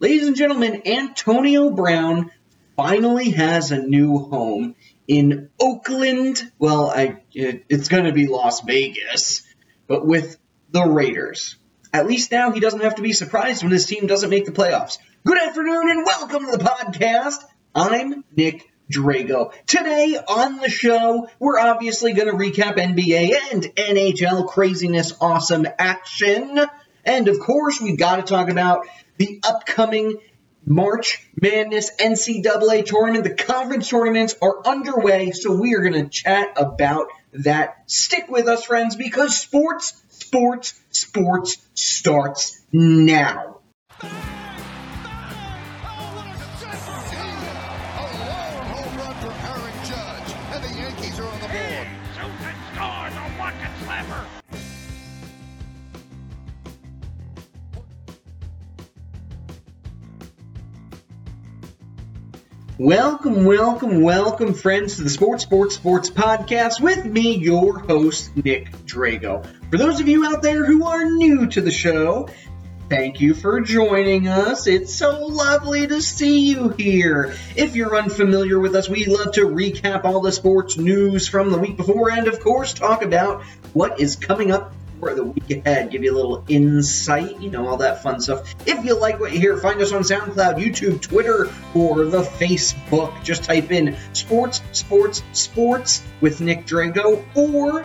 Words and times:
Ladies 0.00 0.26
and 0.26 0.34
gentlemen, 0.34 0.80
Antonio 0.86 1.68
Brown 1.68 2.30
finally 2.74 3.32
has 3.32 3.70
a 3.70 3.76
new 3.76 4.16
home 4.16 4.74
in 5.06 5.50
Oakland. 5.60 6.42
Well, 6.58 6.88
I, 6.88 7.20
it, 7.34 7.66
it's 7.68 7.88
going 7.88 8.04
to 8.04 8.12
be 8.12 8.26
Las 8.26 8.62
Vegas, 8.62 9.42
but 9.86 10.06
with 10.06 10.38
the 10.70 10.86
Raiders. 10.86 11.56
At 11.92 12.06
least 12.06 12.32
now 12.32 12.50
he 12.50 12.60
doesn't 12.60 12.80
have 12.80 12.94
to 12.94 13.02
be 13.02 13.12
surprised 13.12 13.62
when 13.62 13.72
his 13.72 13.84
team 13.84 14.06
doesn't 14.06 14.30
make 14.30 14.46
the 14.46 14.52
playoffs. 14.52 14.96
Good 15.26 15.36
afternoon 15.36 15.90
and 15.90 16.06
welcome 16.06 16.46
to 16.46 16.56
the 16.56 16.64
podcast. 16.64 17.44
I'm 17.74 18.24
Nick 18.34 18.70
Drago. 18.90 19.52
Today 19.66 20.18
on 20.26 20.60
the 20.60 20.70
show, 20.70 21.28
we're 21.38 21.58
obviously 21.58 22.14
going 22.14 22.28
to 22.28 22.42
recap 22.42 22.78
NBA 22.78 23.34
and 23.52 23.64
NHL 23.64 24.48
craziness, 24.48 25.12
awesome 25.20 25.66
action. 25.78 26.58
And 27.04 27.28
of 27.28 27.38
course, 27.38 27.82
we've 27.82 27.98
got 27.98 28.16
to 28.16 28.22
talk 28.22 28.48
about 28.48 28.86
the 29.20 29.38
upcoming 29.44 30.16
March 30.64 31.28
Madness 31.40 31.90
NCAA 32.00 32.86
tournament. 32.86 33.24
The 33.24 33.34
conference 33.34 33.86
tournaments 33.90 34.34
are 34.40 34.66
underway, 34.66 35.32
so 35.32 35.52
we 35.52 35.74
are 35.74 35.80
going 35.80 35.92
to 36.04 36.08
chat 36.08 36.54
about 36.56 37.08
that. 37.34 37.82
Stick 37.84 38.30
with 38.30 38.48
us, 38.48 38.64
friends, 38.64 38.96
because 38.96 39.36
sports, 39.36 40.02
sports, 40.08 40.80
sports 40.90 41.58
starts 41.74 42.62
now. 42.72 43.59
Welcome, 62.80 63.44
welcome, 63.44 64.00
welcome, 64.00 64.54
friends, 64.54 64.96
to 64.96 65.02
the 65.02 65.10
Sports, 65.10 65.42
Sports, 65.42 65.74
Sports 65.74 66.08
podcast 66.08 66.80
with 66.80 67.04
me, 67.04 67.36
your 67.36 67.78
host, 67.78 68.34
Nick 68.34 68.70
Drago. 68.86 69.44
For 69.70 69.76
those 69.76 70.00
of 70.00 70.08
you 70.08 70.24
out 70.24 70.40
there 70.40 70.64
who 70.64 70.86
are 70.86 71.04
new 71.04 71.46
to 71.48 71.60
the 71.60 71.70
show, 71.70 72.30
thank 72.88 73.20
you 73.20 73.34
for 73.34 73.60
joining 73.60 74.28
us. 74.28 74.66
It's 74.66 74.94
so 74.94 75.26
lovely 75.26 75.88
to 75.88 76.00
see 76.00 76.48
you 76.48 76.70
here. 76.70 77.36
If 77.54 77.76
you're 77.76 77.94
unfamiliar 77.94 78.58
with 78.58 78.74
us, 78.74 78.88
we 78.88 79.04
love 79.04 79.34
to 79.34 79.42
recap 79.42 80.06
all 80.06 80.22
the 80.22 80.32
sports 80.32 80.78
news 80.78 81.28
from 81.28 81.50
the 81.50 81.58
week 81.58 81.76
before 81.76 82.10
and, 82.10 82.28
of 82.28 82.40
course, 82.40 82.72
talk 82.72 83.02
about 83.02 83.42
what 83.74 84.00
is 84.00 84.16
coming 84.16 84.52
up 84.52 84.72
for 85.00 85.14
the 85.14 85.24
week 85.24 85.50
ahead, 85.50 85.90
give 85.90 86.04
you 86.04 86.12
a 86.12 86.16
little 86.16 86.44
insight, 86.48 87.40
you 87.40 87.50
know, 87.50 87.66
all 87.66 87.78
that 87.78 88.02
fun 88.02 88.20
stuff. 88.20 88.54
If 88.66 88.84
you 88.84 88.98
like 88.98 89.18
what 89.18 89.32
you 89.32 89.40
hear, 89.40 89.56
find 89.56 89.80
us 89.80 89.92
on 89.92 90.02
SoundCloud, 90.02 90.62
YouTube, 90.62 91.00
Twitter, 91.00 91.50
or 91.74 92.04
the 92.04 92.22
Facebook. 92.22 93.24
Just 93.24 93.44
type 93.44 93.72
in 93.72 93.96
Sports, 94.12 94.62
Sports, 94.72 95.22
Sports 95.32 96.02
with 96.20 96.40
Nick 96.40 96.66
Drago 96.66 97.24
or 97.34 97.84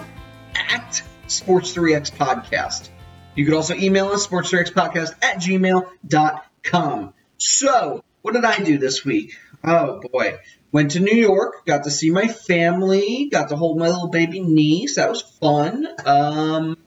at 0.56 1.02
Sports3X 1.28 2.12
Podcast. 2.12 2.90
You 3.36 3.46
could 3.46 3.54
also 3.54 3.76
email 3.76 4.08
us, 4.08 4.28
sports3xpodcast 4.28 5.16
at 5.22 5.38
gmail.com. 5.38 7.14
So, 7.38 8.04
what 8.22 8.34
did 8.34 8.46
I 8.46 8.60
do 8.60 8.78
this 8.78 9.04
week? 9.04 9.34
Oh 9.64 10.00
boy. 10.00 10.38
Went 10.72 10.92
to 10.92 11.00
New 11.00 11.16
York, 11.16 11.66
got 11.66 11.86
to 11.86 11.92
see 11.92 12.12
my 12.12 12.28
family, 12.28 13.30
got 13.32 13.50
to 13.50 13.56
hold 13.56 13.78
my 13.78 13.88
little 13.88 14.10
baby 14.10 14.42
niece. 14.42 14.96
That 14.96 15.10
was 15.10 15.22
fun. 15.22 15.88
Um, 16.06 16.78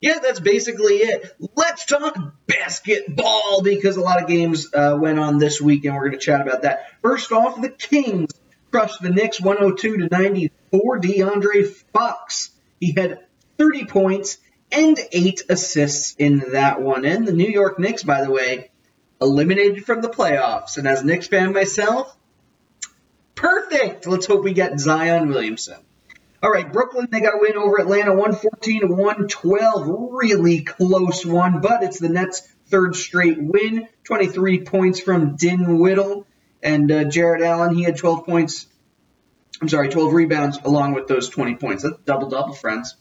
yeah, 0.00 0.18
that's 0.20 0.40
basically 0.40 0.96
it. 0.96 1.36
Let's 1.56 1.84
talk 1.84 2.16
basketball 2.46 3.62
because 3.62 3.96
a 3.96 4.00
lot 4.00 4.22
of 4.22 4.28
games 4.28 4.72
uh, 4.72 4.96
went 4.98 5.18
on 5.18 5.38
this 5.38 5.60
week, 5.60 5.84
and 5.84 5.94
we're 5.94 6.08
going 6.08 6.18
to 6.18 6.24
chat 6.24 6.40
about 6.40 6.62
that. 6.62 6.86
First 7.02 7.32
off, 7.32 7.60
the 7.60 7.70
Kings 7.70 8.30
crushed 8.70 9.02
the 9.02 9.10
Knicks 9.10 9.40
102 9.40 9.98
to 9.98 10.08
94. 10.10 11.00
De'Aaron 11.00 11.66
Fox 11.92 12.50
he 12.80 12.92
had 12.92 13.20
30 13.58 13.86
points 13.86 14.38
and 14.70 14.98
eight 15.12 15.42
assists 15.48 16.14
in 16.18 16.52
that 16.52 16.80
one. 16.80 17.04
And 17.04 17.26
the 17.26 17.32
New 17.32 17.48
York 17.48 17.78
Knicks, 17.78 18.02
by 18.02 18.22
the 18.22 18.30
way, 18.30 18.70
eliminated 19.20 19.84
from 19.84 20.02
the 20.02 20.08
playoffs. 20.08 20.76
And 20.76 20.86
as 20.86 21.02
a 21.02 21.06
Knicks 21.06 21.26
fan 21.26 21.52
myself, 21.52 22.14
perfect. 23.34 24.06
Let's 24.06 24.26
hope 24.26 24.44
we 24.44 24.52
get 24.52 24.78
Zion 24.78 25.28
Williamson. 25.28 25.78
All 26.40 26.50
right, 26.50 26.72
Brooklyn, 26.72 27.08
they 27.10 27.20
got 27.20 27.34
a 27.34 27.38
win 27.40 27.56
over 27.56 27.80
Atlanta 27.80 28.14
114 28.14 28.82
to 28.82 28.86
112. 28.86 30.12
Really 30.12 30.60
close 30.60 31.26
one, 31.26 31.60
but 31.60 31.82
it's 31.82 31.98
the 31.98 32.08
Nets' 32.08 32.42
third 32.68 32.94
straight 32.94 33.42
win. 33.42 33.88
23 34.04 34.60
points 34.60 35.00
from 35.00 35.34
Dinwiddie 35.34 36.22
and 36.62 36.92
uh, 36.92 37.04
Jarrett 37.04 37.42
Allen. 37.42 37.74
He 37.74 37.82
had 37.82 37.96
12 37.96 38.24
points. 38.24 38.68
I'm 39.60 39.68
sorry, 39.68 39.88
12 39.88 40.12
rebounds 40.12 40.58
along 40.64 40.94
with 40.94 41.08
those 41.08 41.28
20 41.28 41.56
points. 41.56 41.82
That's 41.82 41.96
double 42.04 42.28
double, 42.28 42.54
friends. 42.54 42.94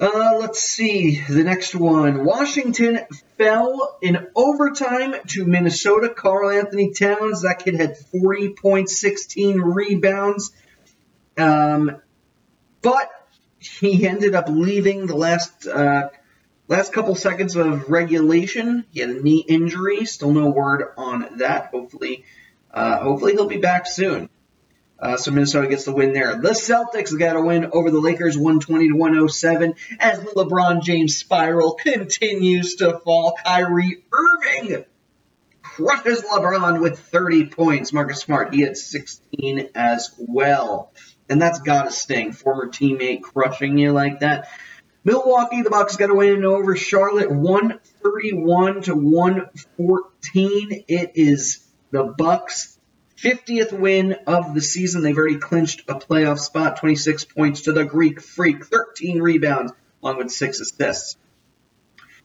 Uh, 0.00 0.38
let's 0.40 0.62
see 0.62 1.20
the 1.28 1.44
next 1.44 1.74
one. 1.74 2.24
Washington 2.24 3.00
fell 3.36 3.98
in 4.00 4.26
overtime 4.34 5.14
to 5.28 5.44
Minnesota. 5.44 6.08
Karl-Anthony 6.08 6.92
Towns, 6.92 7.42
that 7.42 7.58
kid 7.62 7.74
had 7.74 7.98
40 7.98 8.54
points, 8.54 8.98
16 8.98 9.60
rebounds. 9.60 10.50
Um, 11.36 12.00
but 12.82 13.10
he 13.58 14.06
ended 14.06 14.34
up 14.34 14.48
leaving 14.48 15.06
the 15.06 15.16
last 15.16 15.66
uh, 15.66 16.10
last 16.68 16.92
couple 16.92 17.14
seconds 17.14 17.56
of 17.56 17.88
regulation. 17.88 18.84
He 18.90 19.00
had 19.00 19.10
a 19.10 19.22
knee 19.22 19.44
injury. 19.46 20.04
Still 20.04 20.32
no 20.32 20.50
word 20.50 20.92
on 20.96 21.38
that. 21.38 21.66
Hopefully, 21.66 22.24
uh, 22.72 22.98
hopefully 22.98 23.32
he'll 23.32 23.46
be 23.46 23.58
back 23.58 23.86
soon. 23.86 24.28
Uh, 24.98 25.16
so 25.16 25.32
Minnesota 25.32 25.66
gets 25.66 25.84
the 25.84 25.92
win 25.92 26.12
there. 26.12 26.36
The 26.36 26.50
Celtics 26.50 27.18
got 27.18 27.34
a 27.34 27.40
win 27.40 27.70
over 27.72 27.90
the 27.90 27.98
Lakers, 27.98 28.38
120 28.38 28.88
to 28.88 28.94
107, 28.94 29.74
as 29.98 30.20
the 30.20 30.26
LeBron 30.26 30.82
James 30.82 31.16
spiral 31.16 31.72
continues 31.74 32.76
to 32.76 33.00
fall. 33.00 33.36
Kyrie 33.44 34.04
Irving 34.12 34.84
crushes 35.60 36.22
LeBron 36.22 36.80
with 36.80 37.00
30 37.00 37.46
points. 37.46 37.92
Marcus 37.92 38.20
Smart, 38.20 38.54
he 38.54 38.60
had 38.60 38.76
16 38.76 39.70
as 39.74 40.14
well 40.18 40.92
and 41.32 41.40
that's 41.40 41.60
got 41.60 41.84
to 41.84 41.90
sting. 41.90 42.32
Former 42.32 42.68
teammate 42.68 43.22
crushing 43.22 43.78
you 43.78 43.92
like 43.92 44.20
that. 44.20 44.50
Milwaukee, 45.02 45.62
the 45.62 45.70
Bucks 45.70 45.96
got 45.96 46.10
a 46.10 46.14
win 46.14 46.44
over 46.44 46.76
Charlotte, 46.76 47.30
131 47.30 48.82
to 48.82 48.94
114. 48.94 50.84
It 50.86 51.12
is 51.14 51.66
the 51.90 52.04
Bucks' 52.04 52.78
50th 53.16 53.72
win 53.72 54.16
of 54.26 54.54
the 54.54 54.60
season. 54.60 55.02
They've 55.02 55.16
already 55.16 55.38
clinched 55.38 55.88
a 55.88 55.94
playoff 55.94 56.38
spot, 56.38 56.76
26 56.76 57.24
points 57.24 57.62
to 57.62 57.72
the 57.72 57.84
Greek 57.86 58.20
Freak, 58.20 58.66
13 58.66 59.22
rebounds, 59.22 59.72
along 60.02 60.18
with 60.18 60.30
six 60.30 60.60
assists. 60.60 61.16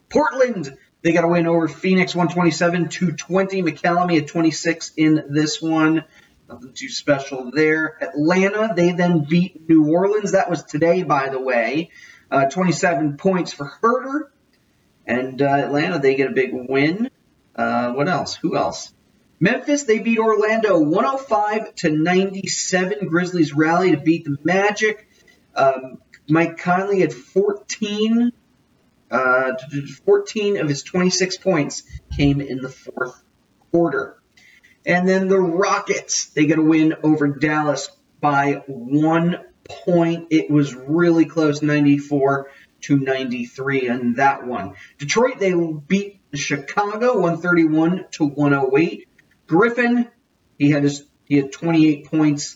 Portland, 0.09 0.77
they 1.01 1.13
got 1.13 1.23
a 1.23 1.29
win 1.29 1.47
over 1.47 1.69
Phoenix, 1.69 2.13
127 2.13 2.89
to 2.89 3.13
20. 3.13 3.63
McCollum 3.63 4.13
had 4.13 4.27
26 4.27 4.91
in 4.97 5.27
this 5.29 5.61
one. 5.61 6.03
Nothing 6.49 6.73
too 6.73 6.89
special 6.89 7.51
there. 7.51 7.97
Atlanta, 8.01 8.73
they 8.73 8.93
then 8.93 9.25
beat 9.25 9.67
New 9.67 9.91
Orleans. 9.91 10.31
That 10.31 10.49
was 10.49 10.63
today, 10.63 11.03
by 11.03 11.29
the 11.29 11.41
way. 11.41 11.91
Uh, 12.31 12.45
27 12.45 13.17
points 13.17 13.51
for 13.51 13.69
Huerter. 13.81 14.29
And 15.05 15.41
uh, 15.41 15.45
Atlanta, 15.45 15.99
they 15.99 16.15
get 16.15 16.31
a 16.31 16.33
big 16.33 16.51
win. 16.53 17.09
Uh, 17.55 17.91
what 17.93 18.07
else? 18.07 18.35
Who 18.35 18.55
else? 18.55 18.93
Memphis, 19.39 19.83
they 19.83 19.99
beat 19.99 20.19
Orlando 20.19 20.79
105 20.79 21.75
to 21.75 21.91
97. 21.91 23.07
Grizzlies 23.07 23.53
rally 23.53 23.91
to 23.91 23.97
beat 23.97 24.25
the 24.25 24.37
Magic. 24.43 25.07
Um, 25.53 25.99
Mike 26.29 26.57
Conley 26.57 27.01
had 27.01 27.13
14. 27.13 28.31
Uh, 29.09 29.53
14 30.05 30.57
of 30.57 30.67
his 30.67 30.83
26 30.83 31.37
points 31.37 31.83
came 32.15 32.41
in 32.41 32.59
the 32.59 32.69
fourth 32.69 33.21
quarter. 33.71 34.17
And 34.87 35.07
then 35.07 35.27
the 35.27 35.39
Rockets, 35.39 36.27
they 36.27 36.45
get 36.45 36.57
a 36.57 36.63
win 36.63 36.95
over 37.03 37.27
Dallas 37.27 37.89
by 38.21 38.63
one 38.67 39.41
point. 39.65 40.27
It 40.31 40.49
was 40.49 40.73
really 40.73 41.25
close, 41.25 41.61
94 41.61 42.49
to 42.83 42.97
93 42.97 43.89
in 43.89 44.13
that 44.13 44.47
one. 44.47 44.75
Detroit, 44.97 45.39
they 45.39 45.53
beat 45.53 46.21
Chicago 46.33 47.19
131 47.19 48.05
to 48.11 48.27
108. 48.27 49.09
Griffin, 49.45 50.07
he 50.57 50.71
had 50.71 50.83
his 50.83 51.03
he 51.25 51.35
had 51.35 51.51
28 51.51 52.05
points, 52.05 52.55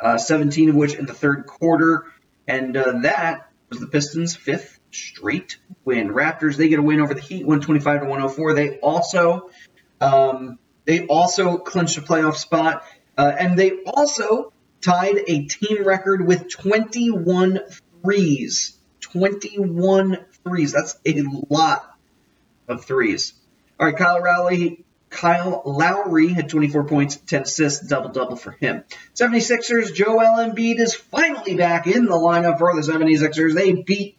uh, 0.00 0.18
17 0.18 0.70
of 0.70 0.74
which 0.74 0.94
in 0.94 1.06
the 1.06 1.14
third 1.14 1.46
quarter, 1.46 2.06
and 2.48 2.76
uh, 2.76 2.98
that 3.02 3.48
was 3.68 3.78
the 3.78 3.86
Pistons' 3.86 4.34
fifth 4.34 4.80
straight 4.90 5.58
win. 5.84 6.08
Raptors, 6.08 6.56
they 6.56 6.68
get 6.68 6.80
a 6.80 6.82
win 6.82 7.00
over 7.00 7.14
the 7.14 7.20
Heat 7.20 7.46
125 7.46 8.00
to 8.00 8.06
104. 8.06 8.54
They 8.54 8.78
also 8.78 9.50
um, 10.00 10.58
they 10.84 11.06
also 11.06 11.58
clinched 11.58 11.96
a 11.98 12.02
playoff 12.02 12.36
spot, 12.36 12.84
uh, 13.16 13.32
and 13.38 13.58
they 13.58 13.82
also 13.86 14.52
tied 14.80 15.16
a 15.26 15.44
team 15.46 15.84
record 15.84 16.26
with 16.26 16.50
21 16.50 17.60
threes. 18.02 18.76
21 19.00 20.18
threes. 20.44 20.72
That's 20.72 20.96
a 21.06 21.22
lot 21.48 21.96
of 22.68 22.84
threes. 22.84 23.34
All 23.78 23.86
right, 23.86 23.96
Kyle 23.96 24.22
Lowry, 24.22 24.84
Kyle 25.10 25.62
Lowry 25.64 26.28
had 26.28 26.48
24 26.48 26.84
points, 26.84 27.16
10 27.16 27.42
assists, 27.42 27.86
double 27.86 28.10
double 28.10 28.36
for 28.36 28.52
him. 28.52 28.84
76ers, 29.14 29.94
Joel 29.94 30.50
Embiid 30.50 30.80
is 30.80 30.94
finally 30.94 31.54
back 31.54 31.86
in 31.86 32.04
the 32.06 32.12
lineup 32.12 32.58
for 32.58 32.74
the 32.74 32.82
76ers. 32.82 33.54
They 33.54 33.72
beat 33.72 34.16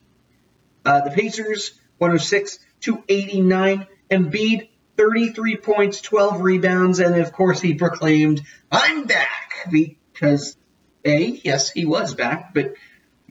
uh, 0.86 1.02
the 1.02 1.12
Pacers 1.12 1.80
106 1.98 2.60
to 2.82 3.04
89. 3.08 3.88
Embiid 4.10 4.70
33 4.98 5.58
points, 5.58 6.02
12 6.02 6.42
rebounds, 6.42 7.00
and 7.00 7.16
of 7.16 7.32
course 7.32 7.60
he 7.62 7.76
proclaimed, 7.76 8.42
"I'm 8.72 9.06
back," 9.06 9.68
because 9.70 10.58
a 11.04 11.40
yes 11.44 11.70
he 11.70 11.86
was 11.86 12.16
back, 12.16 12.54
but 12.54 12.74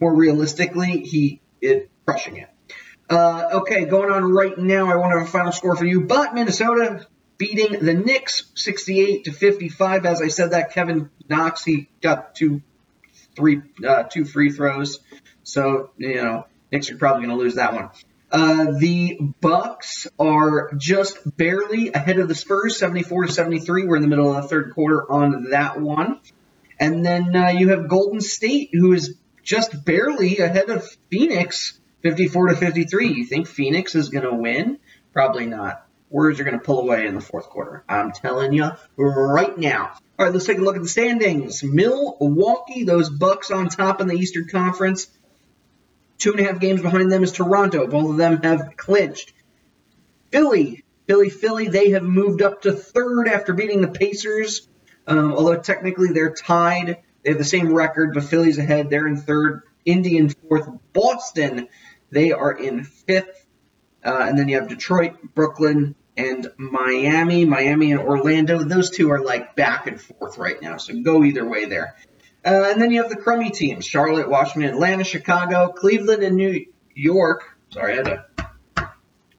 more 0.00 0.14
realistically 0.14 1.00
he 1.00 1.40
is 1.60 1.88
crushing 2.06 2.36
it. 2.36 2.50
Uh, 3.08 3.48
okay, 3.60 3.84
going 3.84 4.10
on 4.10 4.32
right 4.32 4.56
now. 4.56 4.90
I 4.90 4.96
want 4.96 5.12
to 5.12 5.18
have 5.18 5.28
a 5.28 5.30
final 5.30 5.52
score 5.52 5.76
for 5.76 5.84
you, 5.84 6.02
but 6.02 6.34
Minnesota 6.34 7.06
beating 7.36 7.84
the 7.84 7.94
Knicks 7.94 8.44
68 8.54 9.24
to 9.24 9.32
55. 9.32 10.06
As 10.06 10.22
I 10.22 10.28
said, 10.28 10.52
that 10.52 10.72
Kevin 10.72 11.10
Knox 11.28 11.64
he 11.64 11.88
got 12.00 12.34
two, 12.34 12.62
three, 13.36 13.60
uh, 13.86 14.04
two 14.04 14.24
free 14.24 14.50
throws, 14.50 15.00
so 15.42 15.90
you 15.98 16.14
know 16.14 16.46
Knicks 16.72 16.90
are 16.90 16.96
probably 16.96 17.26
going 17.26 17.36
to 17.36 17.42
lose 17.42 17.56
that 17.56 17.74
one. 17.74 17.90
Uh, 18.34 18.72
the 18.80 19.16
Bucks 19.40 20.08
are 20.18 20.72
just 20.76 21.36
barely 21.36 21.92
ahead 21.92 22.18
of 22.18 22.26
the 22.26 22.34
Spurs, 22.34 22.76
74 22.76 23.26
to 23.26 23.32
73. 23.32 23.86
We're 23.86 23.94
in 23.94 24.02
the 24.02 24.08
middle 24.08 24.34
of 24.34 24.42
the 24.42 24.48
third 24.48 24.74
quarter 24.74 25.08
on 25.08 25.50
that 25.50 25.80
one, 25.80 26.18
and 26.80 27.06
then 27.06 27.36
uh, 27.36 27.50
you 27.50 27.68
have 27.68 27.88
Golden 27.88 28.20
State, 28.20 28.70
who 28.72 28.92
is 28.92 29.14
just 29.44 29.84
barely 29.84 30.38
ahead 30.38 30.68
of 30.68 30.84
Phoenix, 31.12 31.78
54 32.02 32.48
to 32.48 32.56
53. 32.56 33.12
You 33.12 33.24
think 33.24 33.46
Phoenix 33.46 33.94
is 33.94 34.08
going 34.08 34.24
to 34.24 34.34
win? 34.34 34.80
Probably 35.12 35.46
not. 35.46 35.86
Warriors 36.10 36.40
are 36.40 36.44
going 36.44 36.58
to 36.58 36.64
pull 36.64 36.80
away 36.80 37.06
in 37.06 37.14
the 37.14 37.20
fourth 37.20 37.48
quarter. 37.48 37.84
I'm 37.88 38.10
telling 38.10 38.52
you 38.52 38.68
right 38.96 39.56
now. 39.56 39.92
All 40.18 40.26
right, 40.26 40.32
let's 40.32 40.46
take 40.46 40.58
a 40.58 40.60
look 40.60 40.74
at 40.74 40.82
the 40.82 40.88
standings. 40.88 41.62
Milwaukee, 41.62 42.82
those 42.82 43.10
Bucks 43.10 43.52
on 43.52 43.68
top 43.68 44.00
in 44.00 44.08
the 44.08 44.14
Eastern 44.14 44.48
Conference. 44.48 45.06
Two 46.24 46.30
and 46.30 46.40
a 46.40 46.44
half 46.44 46.58
games 46.58 46.80
behind 46.80 47.12
them 47.12 47.22
is 47.22 47.32
Toronto. 47.32 47.86
Both 47.86 48.12
of 48.12 48.16
them 48.16 48.42
have 48.42 48.78
clinched. 48.78 49.34
Philly, 50.30 50.82
Philly, 51.06 51.28
Philly, 51.28 51.68
they 51.68 51.90
have 51.90 52.02
moved 52.02 52.40
up 52.40 52.62
to 52.62 52.72
third 52.72 53.28
after 53.28 53.52
beating 53.52 53.82
the 53.82 53.88
Pacers. 53.88 54.66
Um, 55.06 55.34
although 55.34 55.60
technically 55.60 56.12
they're 56.14 56.32
tied. 56.32 57.02
They 57.22 57.28
have 57.32 57.36
the 57.36 57.44
same 57.44 57.74
record, 57.74 58.14
but 58.14 58.24
Philly's 58.24 58.56
ahead. 58.56 58.88
They're 58.88 59.06
in 59.06 59.18
third. 59.18 59.64
Indy 59.84 60.16
in 60.16 60.30
fourth. 60.30 60.66
Boston, 60.94 61.68
they 62.10 62.32
are 62.32 62.52
in 62.52 62.84
fifth. 62.84 63.46
Uh, 64.02 64.24
and 64.26 64.38
then 64.38 64.48
you 64.48 64.58
have 64.58 64.68
Detroit, 64.68 65.34
Brooklyn, 65.34 65.94
and 66.16 66.50
Miami. 66.56 67.44
Miami 67.44 67.92
and 67.92 68.00
Orlando. 68.00 68.64
Those 68.64 68.88
two 68.88 69.10
are 69.10 69.20
like 69.20 69.56
back 69.56 69.88
and 69.88 70.00
forth 70.00 70.38
right 70.38 70.62
now. 70.62 70.78
So 70.78 70.98
go 71.02 71.22
either 71.22 71.46
way 71.46 71.66
there. 71.66 71.96
Uh, 72.44 72.70
and 72.70 72.80
then 72.80 72.90
you 72.90 73.00
have 73.02 73.10
the 73.10 73.16
crummy 73.16 73.50
teams 73.50 73.86
Charlotte, 73.86 74.28
Washington, 74.28 74.70
Atlanta, 74.70 75.04
Chicago, 75.04 75.68
Cleveland, 75.68 76.22
and 76.22 76.36
New 76.36 76.66
York. 76.94 77.56
Sorry, 77.70 77.94
I 77.94 77.96
had 77.96 78.08
a, 78.08 78.26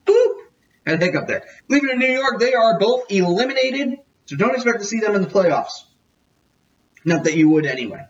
boop, 0.06 0.36
had 0.86 1.02
a 1.02 1.06
hiccup 1.06 1.28
there. 1.28 1.44
Cleveland 1.68 1.92
and 1.92 2.00
New 2.02 2.20
York, 2.20 2.40
they 2.40 2.54
are 2.54 2.80
both 2.80 3.12
eliminated. 3.12 4.00
So 4.26 4.36
don't 4.36 4.56
expect 4.56 4.80
to 4.80 4.86
see 4.86 5.00
them 5.00 5.16
in 5.16 5.22
the 5.22 5.28
playoffs. 5.28 5.84
Not 7.04 7.26
that 7.26 7.36
you 7.36 7.50
would 7.50 7.68
anyway. 7.68 8.06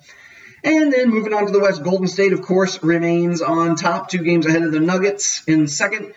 And 0.64 0.92
then 0.92 1.10
moving 1.10 1.34
on 1.34 1.46
to 1.46 1.52
the 1.52 1.60
West, 1.60 1.84
Golden 1.84 2.08
State, 2.08 2.34
of 2.34 2.42
course, 2.42 2.82
remains 2.82 3.42
on 3.42 3.76
top, 3.76 4.10
two 4.10 4.24
games 4.24 4.48
ahead 4.48 4.64
of 4.64 4.72
the 4.72 4.80
Nuggets 4.80 5.44
in 5.46 5.68
second. 5.68 6.14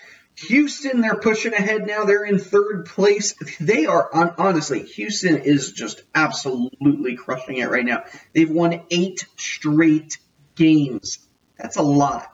Houston, 0.47 1.01
they're 1.01 1.17
pushing 1.17 1.53
ahead 1.53 1.87
now. 1.87 2.05
They're 2.05 2.25
in 2.25 2.39
third 2.39 2.87
place. 2.87 3.35
They 3.61 3.87
are, 3.87 4.09
honestly, 4.39 4.85
Houston 4.85 5.39
is 5.39 5.73
just 5.73 6.03
absolutely 6.15 7.17
crushing 7.17 7.57
it 7.57 7.71
right 7.71 7.85
now. 7.85 8.05
They've 8.35 8.51
won 8.51 8.83
eight 8.91 9.27
straight 9.37 10.19
games. 10.55 11.19
That's 11.57 11.77
a 11.77 11.83
lot. 11.83 12.33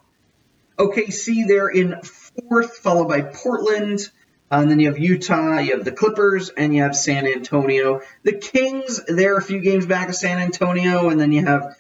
OKC, 0.79 1.47
they're 1.47 1.69
in 1.69 2.03
fourth, 2.03 2.77
followed 2.79 3.09
by 3.09 3.23
Portland. 3.23 4.11
And 4.51 4.71
then 4.71 4.79
you 4.79 4.89
have 4.89 4.99
Utah, 4.99 5.59
you 5.59 5.77
have 5.77 5.85
the 5.85 5.93
Clippers, 5.93 6.51
and 6.51 6.75
you 6.75 6.83
have 6.83 6.95
San 6.95 7.27
Antonio. 7.27 8.03
The 8.23 8.35
Kings, 8.35 9.01
they're 9.09 9.37
a 9.37 9.43
few 9.43 9.61
games 9.61 9.87
back 9.87 10.11
of 10.11 10.15
San 10.15 10.39
Antonio, 10.39 11.09
and 11.09 11.19
then 11.19 11.33
you 11.33 11.45
have 11.45 11.77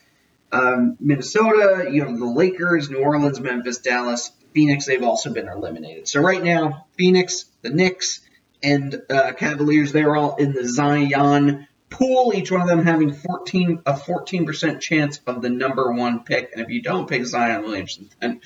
um, 0.50 0.96
Minnesota, 0.98 1.88
you 1.90 2.04
have 2.04 2.18
the 2.18 2.24
Lakers, 2.24 2.88
New 2.88 2.98
Orleans, 2.98 3.40
Memphis, 3.40 3.78
Dallas, 3.78 4.32
Phoenix, 4.54 4.86
they've 4.86 5.02
also 5.02 5.32
been 5.32 5.48
eliminated. 5.48 6.08
So 6.08 6.20
right 6.20 6.42
now, 6.42 6.86
Phoenix, 6.96 7.46
the 7.62 7.70
Knicks, 7.70 8.20
and 8.62 9.02
uh, 9.10 9.32
Cavaliers, 9.32 9.92
they're 9.92 10.16
all 10.16 10.36
in 10.36 10.52
the 10.52 10.66
Zion 10.66 11.66
pool. 11.90 12.32
Each 12.34 12.50
one 12.50 12.62
of 12.62 12.68
them 12.68 12.84
having 12.84 13.12
14 13.12 13.82
a 13.84 13.92
14% 13.92 14.80
chance 14.80 15.20
of 15.26 15.42
the 15.42 15.50
number 15.50 15.92
one 15.92 16.24
pick. 16.24 16.50
And 16.52 16.62
if 16.62 16.70
you 16.70 16.82
don't 16.82 17.08
pick 17.08 17.26
Zion 17.26 17.62
Williamson, 17.62 18.08
then 18.20 18.40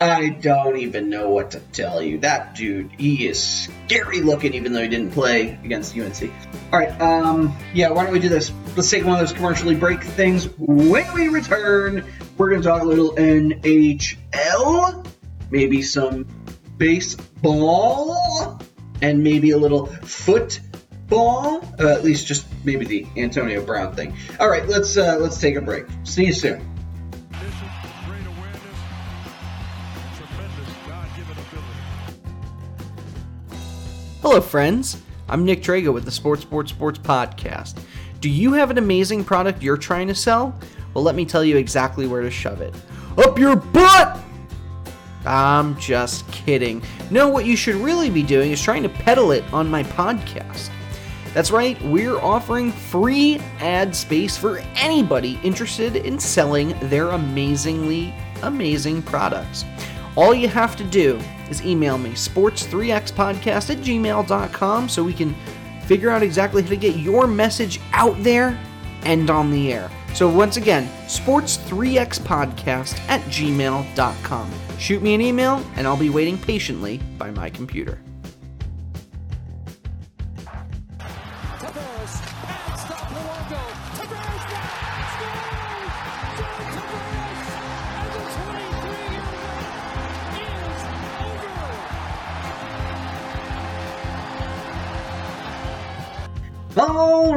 I 0.00 0.30
don't 0.30 0.78
even 0.78 1.08
know 1.08 1.30
what 1.30 1.52
to 1.52 1.60
tell 1.60 2.02
you. 2.02 2.18
That 2.18 2.56
dude, 2.56 2.90
he 2.98 3.26
is 3.28 3.42
scary 3.42 4.20
looking, 4.20 4.54
even 4.54 4.72
though 4.72 4.82
he 4.82 4.88
didn't 4.88 5.12
play 5.12 5.58
against 5.64 5.96
UNC. 5.96 6.32
All 6.72 6.78
right, 6.80 7.00
um, 7.00 7.56
yeah, 7.72 7.90
why 7.90 8.04
don't 8.04 8.12
we 8.12 8.18
do 8.18 8.28
this? 8.28 8.52
Let's 8.76 8.90
take 8.90 9.04
one 9.04 9.14
of 9.14 9.20
those 9.20 9.32
commercially 9.32 9.76
break 9.76 10.02
things. 10.02 10.48
When 10.58 11.12
we 11.14 11.28
return, 11.28 12.04
we're 12.36 12.50
going 12.50 12.62
to 12.62 12.68
talk 12.68 12.82
a 12.82 12.86
little 12.86 13.12
NHL, 13.14 15.06
maybe 15.50 15.82
some 15.82 16.26
baseball, 16.76 18.60
and 19.00 19.22
maybe 19.22 19.52
a 19.52 19.58
little 19.58 19.86
football. 19.86 21.62
Uh, 21.78 21.88
at 21.88 22.02
least 22.02 22.26
just 22.26 22.46
maybe 22.64 22.84
the 22.84 23.06
Antonio 23.16 23.64
Brown 23.64 23.94
thing. 23.94 24.16
All 24.40 24.48
right, 24.48 24.66
let's 24.66 24.96
uh, 24.96 25.18
let's 25.20 25.40
take 25.40 25.54
a 25.54 25.60
break. 25.60 25.86
See 26.02 26.26
you 26.26 26.32
soon. 26.32 26.73
Hello, 34.24 34.40
friends. 34.40 35.02
I'm 35.28 35.44
Nick 35.44 35.62
Drago 35.62 35.92
with 35.92 36.06
the 36.06 36.10
Sports 36.10 36.40
Sports 36.40 36.70
Sports 36.70 36.98
Podcast. 36.98 37.78
Do 38.22 38.30
you 38.30 38.54
have 38.54 38.70
an 38.70 38.78
amazing 38.78 39.22
product 39.22 39.62
you're 39.62 39.76
trying 39.76 40.08
to 40.08 40.14
sell? 40.14 40.58
Well, 40.94 41.04
let 41.04 41.14
me 41.14 41.26
tell 41.26 41.44
you 41.44 41.58
exactly 41.58 42.06
where 42.06 42.22
to 42.22 42.30
shove 42.30 42.62
it. 42.62 42.74
Up 43.18 43.38
your 43.38 43.54
butt! 43.54 44.18
I'm 45.26 45.78
just 45.78 46.26
kidding. 46.32 46.82
No, 47.10 47.28
what 47.28 47.44
you 47.44 47.54
should 47.54 47.74
really 47.74 48.08
be 48.08 48.22
doing 48.22 48.50
is 48.50 48.62
trying 48.62 48.82
to 48.84 48.88
peddle 48.88 49.30
it 49.30 49.44
on 49.52 49.70
my 49.70 49.82
podcast. 49.82 50.70
That's 51.34 51.50
right, 51.50 51.78
we're 51.82 52.18
offering 52.18 52.72
free 52.72 53.36
ad 53.60 53.94
space 53.94 54.38
for 54.38 54.56
anybody 54.76 55.38
interested 55.44 55.96
in 55.96 56.18
selling 56.18 56.74
their 56.88 57.10
amazingly 57.10 58.14
amazing 58.42 59.02
products. 59.02 59.66
All 60.16 60.32
you 60.34 60.48
have 60.48 60.76
to 60.76 60.84
do 60.84 61.20
is 61.50 61.64
email 61.64 61.98
me, 61.98 62.10
sports3xpodcast 62.10 63.70
at 63.70 63.78
gmail.com, 63.78 64.88
so 64.88 65.02
we 65.02 65.12
can 65.12 65.34
figure 65.86 66.10
out 66.10 66.22
exactly 66.22 66.62
how 66.62 66.68
to 66.68 66.76
get 66.76 66.96
your 66.96 67.26
message 67.26 67.80
out 67.92 68.14
there 68.22 68.58
and 69.02 69.28
on 69.28 69.50
the 69.50 69.72
air. 69.72 69.90
So, 70.14 70.28
once 70.30 70.56
again, 70.56 70.88
sports3xpodcast 71.06 72.98
at 73.08 73.20
gmail.com. 73.22 74.50
Shoot 74.78 75.02
me 75.02 75.14
an 75.14 75.20
email, 75.20 75.64
and 75.74 75.86
I'll 75.86 75.96
be 75.96 76.10
waiting 76.10 76.38
patiently 76.38 76.98
by 77.18 77.30
my 77.32 77.50
computer. 77.50 77.98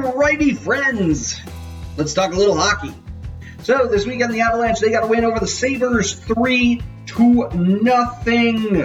Alrighty, 0.08 0.58
friends. 0.58 1.42
Let's 1.98 2.14
talk 2.14 2.32
a 2.32 2.36
little 2.38 2.56
hockey. 2.56 2.94
So 3.64 3.88
this 3.88 4.06
weekend, 4.06 4.34
the 4.34 4.40
Avalanche 4.40 4.80
they 4.80 4.90
got 4.90 5.04
a 5.04 5.08
win 5.08 5.26
over 5.26 5.38
the 5.38 5.48
Sabres, 5.48 6.14
three 6.14 6.82
to 7.08 7.50
nothing. 7.50 8.84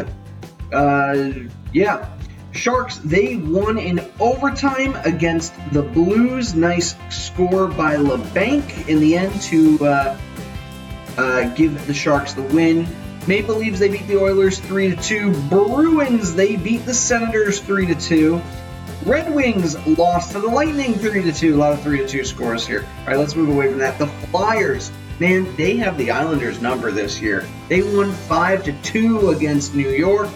Uh, 0.73 1.33
yeah. 1.73 2.09
Sharks 2.51 2.97
they 2.97 3.37
won 3.37 3.79
in 3.79 4.05
overtime 4.19 4.97
against 5.05 5.55
the 5.71 5.83
Blues. 5.83 6.57
Nice 6.57 6.97
score 7.09 7.69
by 7.69 7.95
Labanc 7.95 8.89
in 8.89 8.99
the 8.99 9.17
end 9.17 9.41
to 9.43 9.79
uh, 9.87 10.19
uh, 11.19 11.55
give 11.55 11.87
the 11.87 11.95
Sharks 11.95 12.33
the 12.33 12.43
win. 12.43 12.85
Maple 13.29 13.55
Leafs 13.55 13.79
they 13.79 13.89
beat 13.89 14.09
the 14.09 14.19
Oilers 14.19 14.59
three 14.59 14.93
to 14.93 15.01
two. 15.01 15.31
Bruins 15.43 16.35
they 16.35 16.57
beat 16.57 16.85
the 16.85 16.95
Senators 16.95 17.61
three 17.61 17.87
to 17.87 17.95
two. 17.95 18.43
Red 19.05 19.35
Wings 19.35 19.75
lost 19.99 20.31
to 20.31 20.39
the 20.39 20.47
Lightning 20.47 20.95
3 20.95 21.23
to 21.23 21.33
2. 21.33 21.57
A 21.57 21.59
lot 21.59 21.73
of 21.73 21.83
3 21.83 21.99
to 21.99 22.07
2 22.07 22.25
scores 22.25 22.65
here. 22.65 22.87
All 23.01 23.07
right, 23.09 23.19
let's 23.19 23.35
move 23.35 23.49
away 23.49 23.69
from 23.69 23.79
that. 23.79 23.99
The 23.99 24.07
Flyers, 24.07 24.93
man, 25.19 25.57
they 25.57 25.77
have 25.79 25.99
the 25.99 26.13
Islanders 26.13 26.63
number 26.63 26.93
this 26.93 27.21
year. 27.21 27.45
They 27.69 27.83
won 27.83 28.13
5 28.13 28.63
to 28.63 28.73
2 28.83 29.31
against 29.31 29.75
New 29.75 29.89
York. 29.89 30.31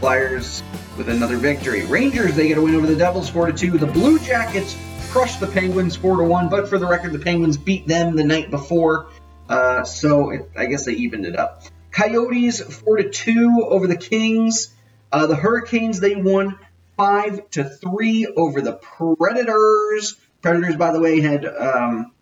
Flyers 0.00 0.64
with 0.98 1.08
another 1.08 1.36
victory. 1.36 1.86
Rangers, 1.86 2.34
they 2.34 2.48
get 2.48 2.58
a 2.58 2.62
win 2.62 2.74
over 2.74 2.88
the 2.88 2.96
Devils 2.96 3.28
4 3.28 3.46
to 3.46 3.52
2. 3.52 3.78
The 3.78 3.86
Blue 3.86 4.18
Jackets 4.18 4.76
crushed 5.10 5.38
the 5.38 5.46
Penguins 5.46 5.94
4 5.94 6.16
to 6.16 6.24
1, 6.24 6.48
but 6.48 6.68
for 6.68 6.78
the 6.78 6.86
record, 6.86 7.12
the 7.12 7.18
Penguins 7.20 7.56
beat 7.56 7.86
them 7.86 8.16
the 8.16 8.24
night 8.24 8.50
before. 8.50 9.06
Uh, 9.48 9.84
so 9.84 10.30
it, 10.30 10.50
I 10.56 10.66
guess 10.66 10.84
they 10.84 10.94
evened 10.94 11.26
it 11.26 11.38
up. 11.38 11.62
Coyotes 11.92 12.60
4 12.60 12.96
to 12.96 13.10
2 13.10 13.66
over 13.68 13.86
the 13.86 13.96
Kings. 13.96 14.74
Uh, 15.12 15.28
the 15.28 15.36
Hurricanes, 15.36 16.00
they 16.00 16.16
won 16.16 16.58
5 17.00 17.48
to 17.52 17.64
3 17.64 18.26
over 18.36 18.60
the 18.60 18.74
Predators. 18.74 20.16
Predators, 20.42 20.76
by 20.76 20.92
the 20.92 21.00
way, 21.00 21.20
had 21.22 21.46
um, 21.46 22.12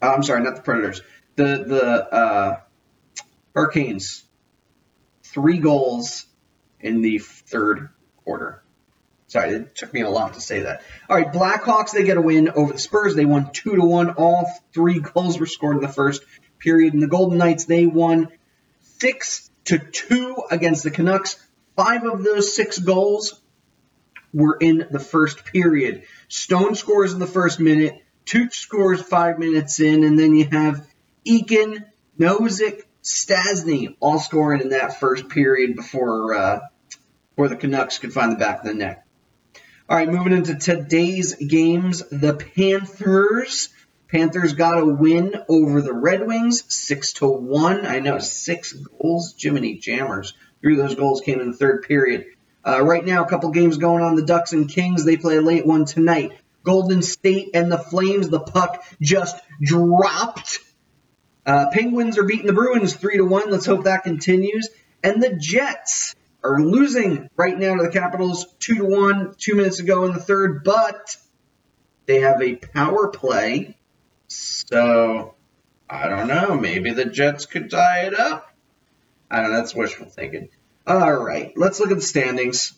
I'm 0.00 0.22
sorry, 0.22 0.42
not 0.42 0.56
the 0.56 0.62
Predators. 0.62 1.02
The 1.36 1.62
the 1.66 2.14
uh, 2.14 2.60
Hurricanes 3.54 4.24
three 5.24 5.58
goals 5.58 6.24
in 6.80 7.02
the 7.02 7.18
third 7.18 7.90
quarter. 8.24 8.62
Sorry, 9.26 9.50
it 9.50 9.74
took 9.74 9.92
me 9.92 10.00
a 10.00 10.08
lot 10.08 10.34
to 10.34 10.40
say 10.40 10.60
that. 10.60 10.82
All 11.10 11.16
right, 11.16 11.30
Blackhawks 11.30 11.92
they 11.92 12.04
get 12.04 12.16
a 12.16 12.22
win 12.22 12.48
over 12.48 12.72
the 12.72 12.78
Spurs. 12.78 13.14
They 13.14 13.26
won 13.26 13.50
two 13.52 13.76
to 13.76 13.84
one. 13.84 14.12
All 14.12 14.50
three 14.72 15.00
goals 15.00 15.38
were 15.38 15.44
scored 15.44 15.76
in 15.76 15.82
the 15.82 15.88
first 15.88 16.22
period. 16.58 16.94
And 16.94 17.02
the 17.02 17.08
Golden 17.08 17.36
Knights 17.36 17.66
they 17.66 17.84
won 17.84 18.28
six 19.00 19.50
to 19.66 19.78
two 19.78 20.36
against 20.50 20.82
the 20.82 20.90
Canucks. 20.90 21.36
Five 21.76 22.04
of 22.04 22.24
those 22.24 22.56
six 22.56 22.78
goals 22.78 23.41
were 24.32 24.56
in 24.60 24.86
the 24.90 25.00
first 25.00 25.44
period. 25.44 26.04
Stone 26.28 26.74
scores 26.74 27.12
in 27.12 27.18
the 27.18 27.26
first 27.26 27.60
minute. 27.60 28.02
Tooch 28.24 28.54
scores 28.54 29.02
five 29.02 29.38
minutes 29.38 29.80
in, 29.80 30.04
and 30.04 30.18
then 30.18 30.34
you 30.34 30.46
have 30.50 30.86
Eakin, 31.26 31.84
Nosek, 32.18 32.82
Stastny 33.02 33.96
all 33.98 34.20
scoring 34.20 34.60
in 34.60 34.68
that 34.68 35.00
first 35.00 35.28
period 35.28 35.74
before 35.74 36.34
uh, 36.34 36.60
before 37.30 37.48
the 37.48 37.56
Canucks 37.56 37.98
could 37.98 38.12
find 38.12 38.32
the 38.32 38.36
back 38.36 38.60
of 38.60 38.66
the 38.66 38.74
net. 38.74 39.04
All 39.88 39.96
right, 39.96 40.08
moving 40.08 40.32
into 40.32 40.54
today's 40.54 41.34
games, 41.34 42.02
the 42.10 42.34
Panthers. 42.34 43.70
Panthers 44.08 44.52
got 44.52 44.78
a 44.78 44.86
win 44.86 45.34
over 45.48 45.82
the 45.82 45.92
Red 45.92 46.24
Wings, 46.26 46.62
six 46.68 47.14
to 47.14 47.26
one. 47.26 47.86
I 47.86 47.98
know 47.98 48.18
six 48.18 48.72
goals. 48.72 49.34
Jiminy 49.36 49.78
Jammers. 49.78 50.34
Three 50.60 50.78
of 50.78 50.86
those 50.86 50.94
goals 50.94 51.22
came 51.22 51.40
in 51.40 51.50
the 51.50 51.56
third 51.56 51.82
period. 51.82 52.26
Uh, 52.64 52.82
right 52.82 53.04
now, 53.04 53.24
a 53.24 53.28
couple 53.28 53.50
games 53.50 53.76
going 53.76 54.02
on. 54.02 54.14
The 54.14 54.24
Ducks 54.24 54.52
and 54.52 54.68
Kings. 54.68 55.04
They 55.04 55.16
play 55.16 55.36
a 55.36 55.42
late 55.42 55.66
one 55.66 55.84
tonight. 55.84 56.32
Golden 56.64 57.02
State 57.02 57.50
and 57.54 57.70
the 57.72 57.78
Flames. 57.78 58.28
The 58.28 58.40
puck 58.40 58.84
just 59.00 59.36
dropped 59.60 60.60
uh, 61.44 61.70
Penguins 61.70 62.18
are 62.18 62.24
beating 62.24 62.46
the 62.46 62.52
Bruins 62.52 62.94
three 62.94 63.16
to 63.16 63.24
one. 63.24 63.50
Let's 63.50 63.66
hope 63.66 63.84
that 63.84 64.04
continues. 64.04 64.68
And 65.02 65.22
the 65.22 65.34
Jets 65.34 66.14
are 66.44 66.60
losing 66.60 67.28
right 67.36 67.58
now 67.58 67.74
to 67.74 67.82
the 67.82 67.90
Capitals 67.90 68.46
two 68.60 68.76
to 68.76 68.84
one. 68.84 69.34
Two 69.38 69.56
minutes 69.56 69.80
ago 69.80 70.04
in 70.04 70.12
the 70.12 70.20
third, 70.20 70.62
but 70.64 71.16
they 72.06 72.20
have 72.20 72.40
a 72.42 72.54
power 72.54 73.08
play. 73.08 73.76
So 74.28 75.34
I 75.90 76.08
don't 76.08 76.28
know. 76.28 76.56
Maybe 76.56 76.92
the 76.92 77.06
Jets 77.06 77.46
could 77.46 77.70
tie 77.70 78.06
it 78.06 78.18
up. 78.18 78.54
I 79.30 79.40
don't 79.40 79.50
know. 79.50 79.56
That's 79.56 79.74
wishful 79.74 80.06
thinking. 80.06 80.48
All 80.86 81.14
right, 81.14 81.52
let's 81.56 81.78
look 81.78 81.92
at 81.92 81.96
the 81.96 82.02
standings. 82.02 82.72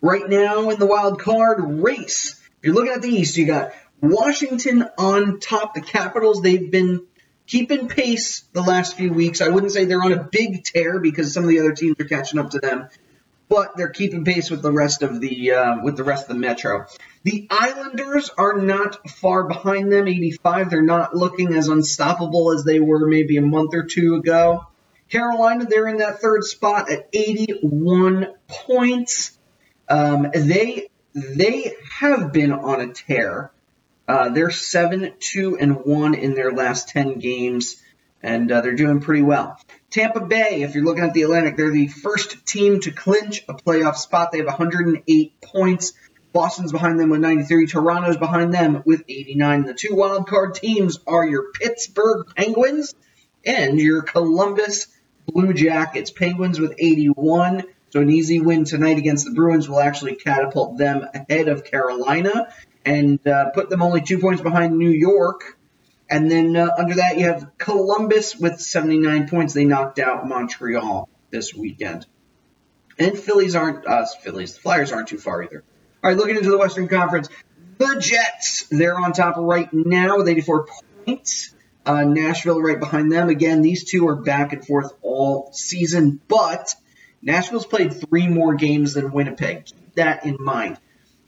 Right 0.00 0.28
now 0.28 0.70
in 0.70 0.80
the 0.80 0.86
wild 0.86 1.20
card 1.20 1.58
race, 1.80 2.40
if 2.40 2.56
you're 2.62 2.74
looking 2.74 2.92
at 2.92 3.02
the 3.02 3.08
East, 3.08 3.36
you 3.36 3.46
got 3.46 3.72
Washington 4.00 4.84
on 4.98 5.38
top. 5.38 5.74
The 5.74 5.80
Capitals, 5.80 6.42
they've 6.42 6.70
been 6.70 7.06
keeping 7.46 7.86
pace 7.86 8.40
the 8.52 8.62
last 8.62 8.96
few 8.96 9.12
weeks. 9.12 9.40
I 9.40 9.48
wouldn't 9.48 9.72
say 9.72 9.84
they're 9.84 10.02
on 10.02 10.12
a 10.12 10.24
big 10.24 10.64
tear 10.64 10.98
because 10.98 11.32
some 11.32 11.44
of 11.44 11.48
the 11.48 11.60
other 11.60 11.72
teams 11.72 11.96
are 12.00 12.04
catching 12.04 12.40
up 12.40 12.50
to 12.50 12.58
them, 12.58 12.88
but 13.48 13.76
they're 13.76 13.90
keeping 13.90 14.24
pace 14.24 14.50
with 14.50 14.62
the 14.62 14.72
rest 14.72 15.02
of 15.02 15.20
the 15.20 15.52
uh, 15.52 15.76
with 15.84 15.96
the 15.96 16.04
rest 16.04 16.24
of 16.24 16.34
the 16.34 16.40
Metro. 16.40 16.86
The 17.22 17.46
Islanders 17.48 18.30
are 18.36 18.54
not 18.54 19.08
far 19.08 19.44
behind 19.44 19.92
them, 19.92 20.08
85. 20.08 20.70
They're 20.70 20.82
not 20.82 21.14
looking 21.14 21.54
as 21.54 21.68
unstoppable 21.68 22.52
as 22.52 22.64
they 22.64 22.80
were 22.80 23.06
maybe 23.06 23.36
a 23.36 23.42
month 23.42 23.72
or 23.74 23.84
two 23.84 24.16
ago. 24.16 24.66
Carolina, 25.10 25.66
they're 25.68 25.88
in 25.88 25.98
that 25.98 26.20
third 26.20 26.44
spot 26.44 26.90
at 26.90 27.08
81 27.12 28.34
points. 28.46 29.38
Um, 29.88 30.28
they 30.34 30.88
they 31.14 31.74
have 31.98 32.32
been 32.32 32.52
on 32.52 32.80
a 32.80 32.92
tear. 32.92 33.50
Uh, 34.06 34.28
they're 34.30 34.50
seven, 34.50 35.14
two, 35.18 35.58
and 35.58 35.84
one 35.84 36.14
in 36.14 36.34
their 36.34 36.52
last 36.52 36.88
ten 36.88 37.18
games, 37.18 37.76
and 38.22 38.50
uh, 38.50 38.60
they're 38.60 38.74
doing 38.74 39.00
pretty 39.00 39.22
well. 39.22 39.58
Tampa 39.90 40.20
Bay, 40.20 40.62
if 40.62 40.74
you're 40.74 40.84
looking 40.84 41.04
at 41.04 41.14
the 41.14 41.22
Atlantic, 41.22 41.56
they're 41.56 41.70
the 41.70 41.88
first 41.88 42.46
team 42.46 42.80
to 42.80 42.90
clinch 42.90 43.44
a 43.48 43.54
playoff 43.54 43.96
spot. 43.96 44.32
They 44.32 44.38
have 44.38 44.46
108 44.46 45.40
points. 45.40 45.94
Boston's 46.32 46.72
behind 46.72 47.00
them 47.00 47.08
with 47.08 47.20
93. 47.20 47.66
Toronto's 47.66 48.18
behind 48.18 48.52
them 48.52 48.82
with 48.84 49.02
89. 49.08 49.64
The 49.64 49.74
two 49.74 49.94
wild 49.94 50.28
card 50.28 50.54
teams 50.54 50.98
are 51.06 51.26
your 51.26 51.52
Pittsburgh 51.52 52.26
Penguins 52.36 52.94
and 53.46 53.78
your 53.78 54.02
Columbus 54.02 54.88
Blue 55.32 55.52
Jackets. 55.52 56.10
Penguins 56.10 56.58
with 56.58 56.74
81. 56.78 57.64
So 57.90 58.00
an 58.00 58.10
easy 58.10 58.40
win 58.40 58.64
tonight 58.64 58.98
against 58.98 59.24
the 59.24 59.32
Bruins 59.32 59.68
will 59.68 59.80
actually 59.80 60.16
catapult 60.16 60.76
them 60.76 61.06
ahead 61.14 61.48
of 61.48 61.64
Carolina 61.64 62.52
and 62.84 63.24
uh, 63.26 63.50
put 63.50 63.70
them 63.70 63.82
only 63.82 64.02
two 64.02 64.18
points 64.18 64.42
behind 64.42 64.76
New 64.76 64.90
York. 64.90 65.56
And 66.10 66.30
then 66.30 66.56
uh, 66.56 66.70
under 66.76 66.96
that, 66.96 67.18
you 67.18 67.26
have 67.26 67.50
Columbus 67.58 68.36
with 68.36 68.60
79 68.60 69.28
points. 69.28 69.54
They 69.54 69.64
knocked 69.64 69.98
out 69.98 70.26
Montreal 70.26 71.08
this 71.30 71.54
weekend. 71.54 72.06
And 72.98 73.18
Phillies 73.18 73.54
aren't, 73.54 73.86
uh, 73.86 74.06
Phillies, 74.22 74.54
the 74.54 74.60
Flyers 74.60 74.92
aren't 74.92 75.08
too 75.08 75.18
far 75.18 75.42
either. 75.42 75.62
All 76.02 76.10
right, 76.10 76.16
looking 76.16 76.36
into 76.36 76.50
the 76.50 76.58
Western 76.58 76.88
Conference, 76.88 77.28
the 77.78 77.96
Jets, 78.00 78.66
they're 78.70 78.98
on 78.98 79.12
top 79.12 79.36
right 79.36 79.68
now 79.72 80.16
with 80.16 80.28
84 80.28 80.66
points. 81.06 81.54
Uh, 81.88 82.04
Nashville 82.04 82.60
right 82.60 82.78
behind 82.78 83.10
them. 83.10 83.30
Again, 83.30 83.62
these 83.62 83.84
two 83.84 84.08
are 84.08 84.16
back 84.16 84.52
and 84.52 84.62
forth 84.62 84.92
all 85.00 85.50
season, 85.54 86.20
but 86.28 86.74
Nashville's 87.22 87.64
played 87.64 87.94
three 87.94 88.28
more 88.28 88.56
games 88.56 88.92
than 88.92 89.10
Winnipeg. 89.10 89.64
Keep 89.64 89.94
that 89.94 90.26
in 90.26 90.36
mind. 90.38 90.78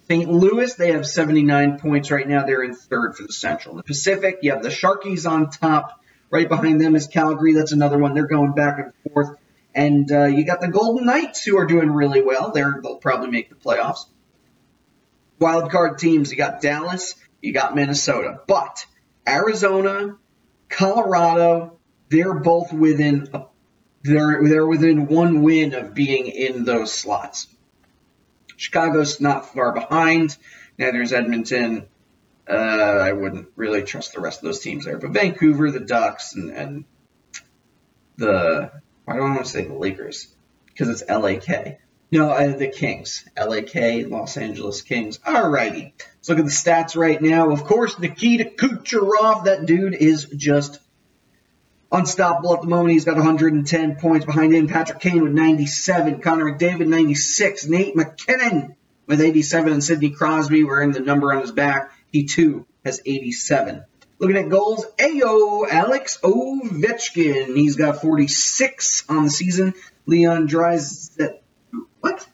St. 0.07 0.31
Louis, 0.31 0.75
they 0.75 0.93
have 0.93 1.07
79 1.07 1.79
points 1.79 2.11
right 2.11 2.29
now. 2.29 2.45
They're 2.45 2.63
in 2.63 2.75
third 2.75 3.17
for 3.17 3.23
the 3.23 3.33
Central. 3.33 3.75
The 3.77 3.83
Pacific, 3.83 4.41
you 4.43 4.51
have 4.53 4.63
the 4.63 4.69
Sharkies 4.69 5.27
on 5.27 5.49
top. 5.49 5.99
Right 6.29 6.47
behind 6.47 6.79
them 6.79 6.95
is 6.95 7.07
Calgary. 7.07 7.55
That's 7.55 7.73
another 7.73 7.97
one. 7.97 8.13
They're 8.13 8.27
going 8.27 8.53
back 8.53 8.79
and 8.81 8.93
forth. 9.15 9.39
And 9.75 10.13
uh, 10.13 10.27
you 10.27 10.45
got 10.45 10.61
the 10.61 10.69
Golden 10.69 11.07
Knights 11.07 11.43
who 11.43 11.57
are 11.57 11.67
doing 11.67 11.91
really 11.91 12.21
well. 12.21 12.51
They're, 12.53 12.81
they'll 12.83 12.99
probably 12.99 13.31
make 13.31 13.49
the 13.49 13.55
playoffs. 13.55 14.01
Wild 15.39 15.71
card 15.71 15.97
teams, 15.97 16.31
you 16.31 16.37
got 16.37 16.61
Dallas, 16.61 17.15
you 17.41 17.55
got 17.55 17.75
Minnesota. 17.75 18.43
But 18.47 18.85
Arizona, 19.27 20.19
Colorado, 20.71 21.79
they're 22.09 22.35
both 22.35 22.73
within 22.73 23.29
they're 24.03 24.49
they're 24.49 24.67
within 24.67 25.07
one 25.07 25.43
win 25.43 25.75
of 25.75 25.93
being 25.95 26.29
in 26.29 26.65
those 26.65 26.93
slots. 26.93 27.49
Chicago's 28.57 29.21
not 29.21 29.53
far 29.53 29.73
behind. 29.73 30.37
Neither 30.79 31.03
is 31.03 31.13
Edmonton. 31.13 31.87
Uh, 32.49 32.55
I 32.55 33.13
wouldn't 33.13 33.49
really 33.57 33.83
trust 33.83 34.15
the 34.15 34.21
rest 34.21 34.41
of 34.41 34.45
those 34.45 34.61
teams 34.61 34.85
there. 34.85 34.99
But 34.99 35.11
Vancouver, 35.11 35.71
the 35.71 35.81
Ducks, 35.81 36.35
and, 36.35 36.51
and 36.51 36.85
the 38.17 38.71
why 39.05 39.15
do 39.15 39.21
I 39.21 39.25
want 39.25 39.45
to 39.45 39.51
say 39.51 39.65
the 39.65 39.75
Lakers 39.75 40.29
because 40.67 40.89
it's 40.89 41.09
LAK. 41.09 41.81
No, 42.13 42.31
uh, 42.31 42.57
the 42.57 42.69
Kings. 42.69 43.25
LAK, 43.37 44.09
Los 44.09 44.37
Angeles 44.37 44.83
Kings. 44.83 45.19
Alrighty. 45.19 45.93
Let's 45.99 46.29
look 46.29 46.39
at 46.39 46.45
the 46.45 46.51
stats 46.51 46.97
right 46.97 47.21
now. 47.23 47.51
Of 47.51 47.65
course, 47.65 47.99
Nikita 47.99 48.47
Kucherov, 48.47 49.45
that 49.45 49.65
dude 49.67 49.95
is 49.95 50.25
just 50.25 50.81
unstoppable 51.93 52.55
at 52.55 52.63
the 52.63 52.69
moment. 52.69 52.91
He's 52.91 53.05
got 53.05 53.17
110 53.17 53.97
points 53.97 54.27
behind 54.27 54.55
him. 54.55 54.67
Patrick 54.67 54.99
Kane 54.99 55.23
with 55.23 55.33
97. 55.33 56.21
Connor 56.21 56.53
McDavid, 56.53 56.89
96. 56.89 57.67
Nate 57.67 57.95
MacKinnon 57.95 58.75
with 59.07 59.21
87. 59.21 59.73
And 59.73 59.85
Sidney 59.85 60.11
Crosby 60.11 60.65
wearing 60.65 60.91
the 60.91 61.01
number 61.01 61.33
on 61.33 61.41
his 61.41 61.53
back. 61.53 61.93
He 62.11 62.25
too 62.25 62.67
has 62.85 63.01
87. 63.07 63.85
Looking 64.19 64.37
at 64.37 64.49
goals, 64.51 64.85
Ayo, 64.99 65.67
Alex 65.71 66.19
Ovechkin. 66.23 67.57
He's 67.57 67.77
got 67.77 68.03
46 68.03 69.05
on 69.09 69.25
the 69.25 69.31
season. 69.31 69.75
Leon 70.07 70.47
Dries, 70.47 71.17
what? 72.01 72.27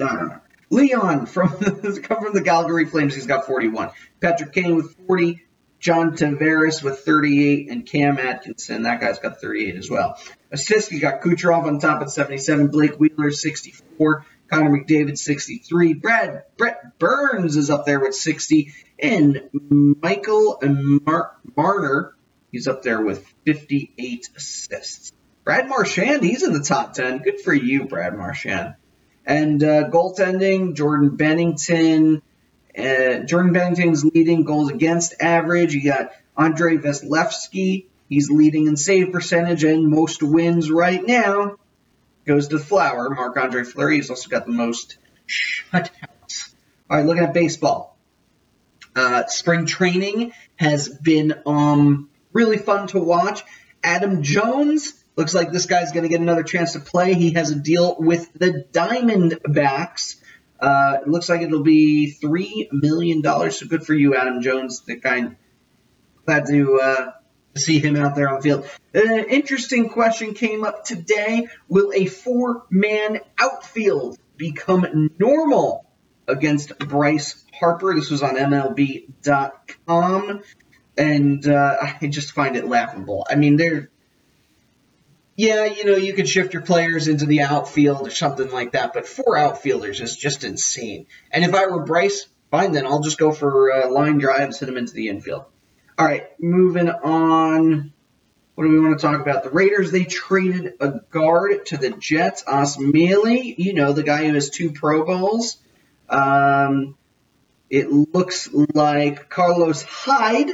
I 0.00 0.06
don't 0.06 0.28
know. 0.28 0.40
Leon 0.70 1.26
from 1.26 1.48
come 2.02 2.22
from 2.22 2.34
the 2.34 2.42
Calgary 2.44 2.86
Flames. 2.86 3.14
He's 3.14 3.26
got 3.26 3.46
41. 3.46 3.90
Patrick 4.20 4.52
Kane 4.52 4.76
with 4.76 4.96
40. 5.06 5.40
John 5.84 6.16
Tavares 6.16 6.82
with 6.82 7.00
38 7.00 7.70
and 7.70 7.84
Cam 7.84 8.18
Atkinson. 8.18 8.84
That 8.84 9.02
guy's 9.02 9.18
got 9.18 9.38
38 9.38 9.76
as 9.76 9.90
well. 9.90 10.18
Assists, 10.50 10.90
you 10.90 10.98
got 10.98 11.20
Kucherov 11.20 11.64
on 11.66 11.78
top 11.78 12.00
at 12.00 12.08
77, 12.08 12.68
Blake 12.68 12.98
Wheeler 12.98 13.30
64, 13.30 14.24
Connor 14.48 14.70
McDavid 14.70 15.18
63, 15.18 15.92
Brad 15.92 16.44
Brett 16.56 16.98
Burns 16.98 17.56
is 17.56 17.68
up 17.68 17.84
there 17.84 18.00
with 18.00 18.14
60, 18.14 18.72
and 18.98 19.50
Michael 19.52 20.58
Mar- 20.62 21.36
Marner, 21.54 22.14
he's 22.50 22.66
up 22.66 22.82
there 22.82 23.02
with 23.02 23.26
58 23.44 24.30
assists. 24.34 25.12
Brad 25.44 25.68
Marchand, 25.68 26.24
he's 26.24 26.42
in 26.42 26.54
the 26.54 26.60
top 26.60 26.94
10. 26.94 27.18
Good 27.18 27.40
for 27.40 27.52
you, 27.52 27.84
Brad 27.84 28.16
Marchand. 28.16 28.74
And 29.26 29.62
uh, 29.62 29.90
goaltending, 29.90 30.74
Jordan 30.74 31.16
Binnington. 31.18 32.22
Uh, 32.76 33.24
Jordan 33.24 33.52
Binnington's 33.52 34.04
leading 34.04 34.44
goals 34.44 34.70
against 34.70 35.14
average. 35.20 35.74
You 35.74 35.84
got 35.84 36.12
Andre 36.36 36.78
Vasilevskiy. 36.78 37.86
He's 38.08 38.30
leading 38.30 38.66
in 38.66 38.76
save 38.76 39.12
percentage 39.12 39.64
and 39.64 39.88
most 39.88 40.22
wins 40.22 40.70
right 40.70 41.04
now. 41.04 41.56
Goes 42.24 42.48
to 42.48 42.58
Flower. 42.58 43.10
Marc 43.10 43.36
Andre 43.36 43.64
Fleury. 43.64 43.96
He's 43.96 44.08
also 44.10 44.30
got 44.30 44.46
the 44.46 44.52
most 44.52 44.96
shutouts. 45.28 46.54
All 46.88 46.96
right, 46.96 47.04
looking 47.04 47.22
at 47.22 47.34
baseball. 47.34 47.98
Uh, 48.96 49.26
spring 49.26 49.66
training 49.66 50.32
has 50.56 50.88
been 50.88 51.34
um, 51.44 52.08
really 52.32 52.58
fun 52.58 52.86
to 52.88 52.98
watch. 52.98 53.42
Adam 53.82 54.22
Jones 54.22 55.03
looks 55.16 55.34
like 55.34 55.52
this 55.52 55.66
guy's 55.66 55.92
going 55.92 56.02
to 56.02 56.08
get 56.08 56.20
another 56.20 56.42
chance 56.42 56.72
to 56.72 56.80
play. 56.80 57.14
He 57.14 57.32
has 57.34 57.50
a 57.50 57.56
deal 57.56 57.96
with 57.98 58.32
the 58.34 58.66
Diamondbacks. 58.72 60.16
Uh, 60.60 60.98
looks 61.06 61.28
like 61.28 61.42
it'll 61.42 61.62
be 61.62 62.10
three 62.12 62.68
million 62.72 63.20
dollars. 63.20 63.58
So 63.58 63.66
good 63.66 63.84
for 63.84 63.94
you, 63.94 64.16
Adam 64.16 64.40
Jones. 64.40 64.82
The 64.82 64.96
guy 64.96 65.36
glad 66.24 66.46
to 66.46 66.80
uh, 66.80 67.12
see 67.56 67.78
him 67.80 67.96
out 67.96 68.16
there 68.16 68.28
on 68.28 68.36
the 68.36 68.42
field. 68.42 68.66
An 68.92 69.26
interesting 69.28 69.88
question 69.90 70.34
came 70.34 70.64
up 70.64 70.84
today: 70.84 71.48
Will 71.68 71.92
a 71.94 72.06
four-man 72.06 73.20
outfield 73.38 74.18
become 74.36 75.10
normal 75.18 75.86
against 76.26 76.78
Bryce 76.78 77.44
Harper? 77.58 77.94
This 77.94 78.10
was 78.10 78.22
on 78.22 78.36
MLB.com, 78.36 79.02
and 80.96 81.46
uh, 81.46 81.76
I 81.82 82.06
just 82.06 82.32
find 82.32 82.56
it 82.56 82.66
laughable. 82.66 83.26
I 83.28 83.34
mean, 83.34 83.56
they're 83.56 83.90
yeah, 85.36 85.64
you 85.64 85.84
know, 85.84 85.96
you 85.96 86.12
could 86.12 86.28
shift 86.28 86.52
your 86.52 86.62
players 86.62 87.08
into 87.08 87.26
the 87.26 87.42
outfield 87.42 88.06
or 88.06 88.10
something 88.10 88.50
like 88.50 88.72
that, 88.72 88.92
but 88.92 89.06
four 89.06 89.36
outfielders 89.36 90.00
is 90.00 90.16
just 90.16 90.44
insane. 90.44 91.06
And 91.30 91.44
if 91.44 91.54
I 91.54 91.66
were 91.66 91.84
Bryce, 91.84 92.26
fine, 92.50 92.72
then 92.72 92.86
I'll 92.86 93.00
just 93.00 93.18
go 93.18 93.32
for 93.32 93.72
uh, 93.72 93.90
line 93.90 94.18
drives, 94.18 94.60
hit 94.60 94.68
him 94.68 94.76
into 94.76 94.92
the 94.92 95.08
infield. 95.08 95.44
All 95.98 96.06
right, 96.06 96.28
moving 96.40 96.88
on. 96.88 97.92
What 98.54 98.64
do 98.64 98.70
we 98.70 98.78
want 98.78 98.98
to 98.98 99.04
talk 99.04 99.20
about? 99.20 99.42
The 99.42 99.50
Raiders, 99.50 99.90
they 99.90 100.04
traded 100.04 100.74
a 100.78 101.00
guard 101.10 101.66
to 101.66 101.76
the 101.76 101.90
Jets, 101.90 102.44
Osemele, 102.44 103.58
you 103.58 103.74
know, 103.74 103.92
the 103.92 104.04
guy 104.04 104.26
who 104.26 104.34
has 104.34 104.50
two 104.50 104.70
Pro 104.70 105.04
Bowls. 105.04 105.56
Um, 106.08 106.96
it 107.68 107.90
looks 107.90 108.48
like 108.52 109.28
Carlos 109.28 109.82
Hyde 109.82 110.50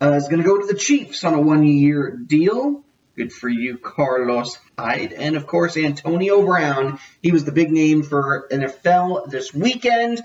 uh, 0.00 0.12
is 0.12 0.28
going 0.28 0.42
to 0.42 0.48
go 0.48 0.58
to 0.58 0.66
the 0.66 0.78
Chiefs 0.78 1.24
on 1.24 1.34
a 1.34 1.40
one 1.40 1.64
year 1.64 2.10
deal. 2.10 2.84
Good 3.18 3.32
for 3.32 3.48
you, 3.48 3.78
Carlos 3.78 4.56
Hyde. 4.78 5.12
And 5.12 5.34
of 5.34 5.44
course, 5.44 5.76
Antonio 5.76 6.40
Brown. 6.46 7.00
He 7.20 7.32
was 7.32 7.44
the 7.44 7.50
big 7.50 7.72
name 7.72 8.04
for 8.04 8.46
NFL 8.48 9.28
this 9.28 9.52
weekend. 9.52 10.22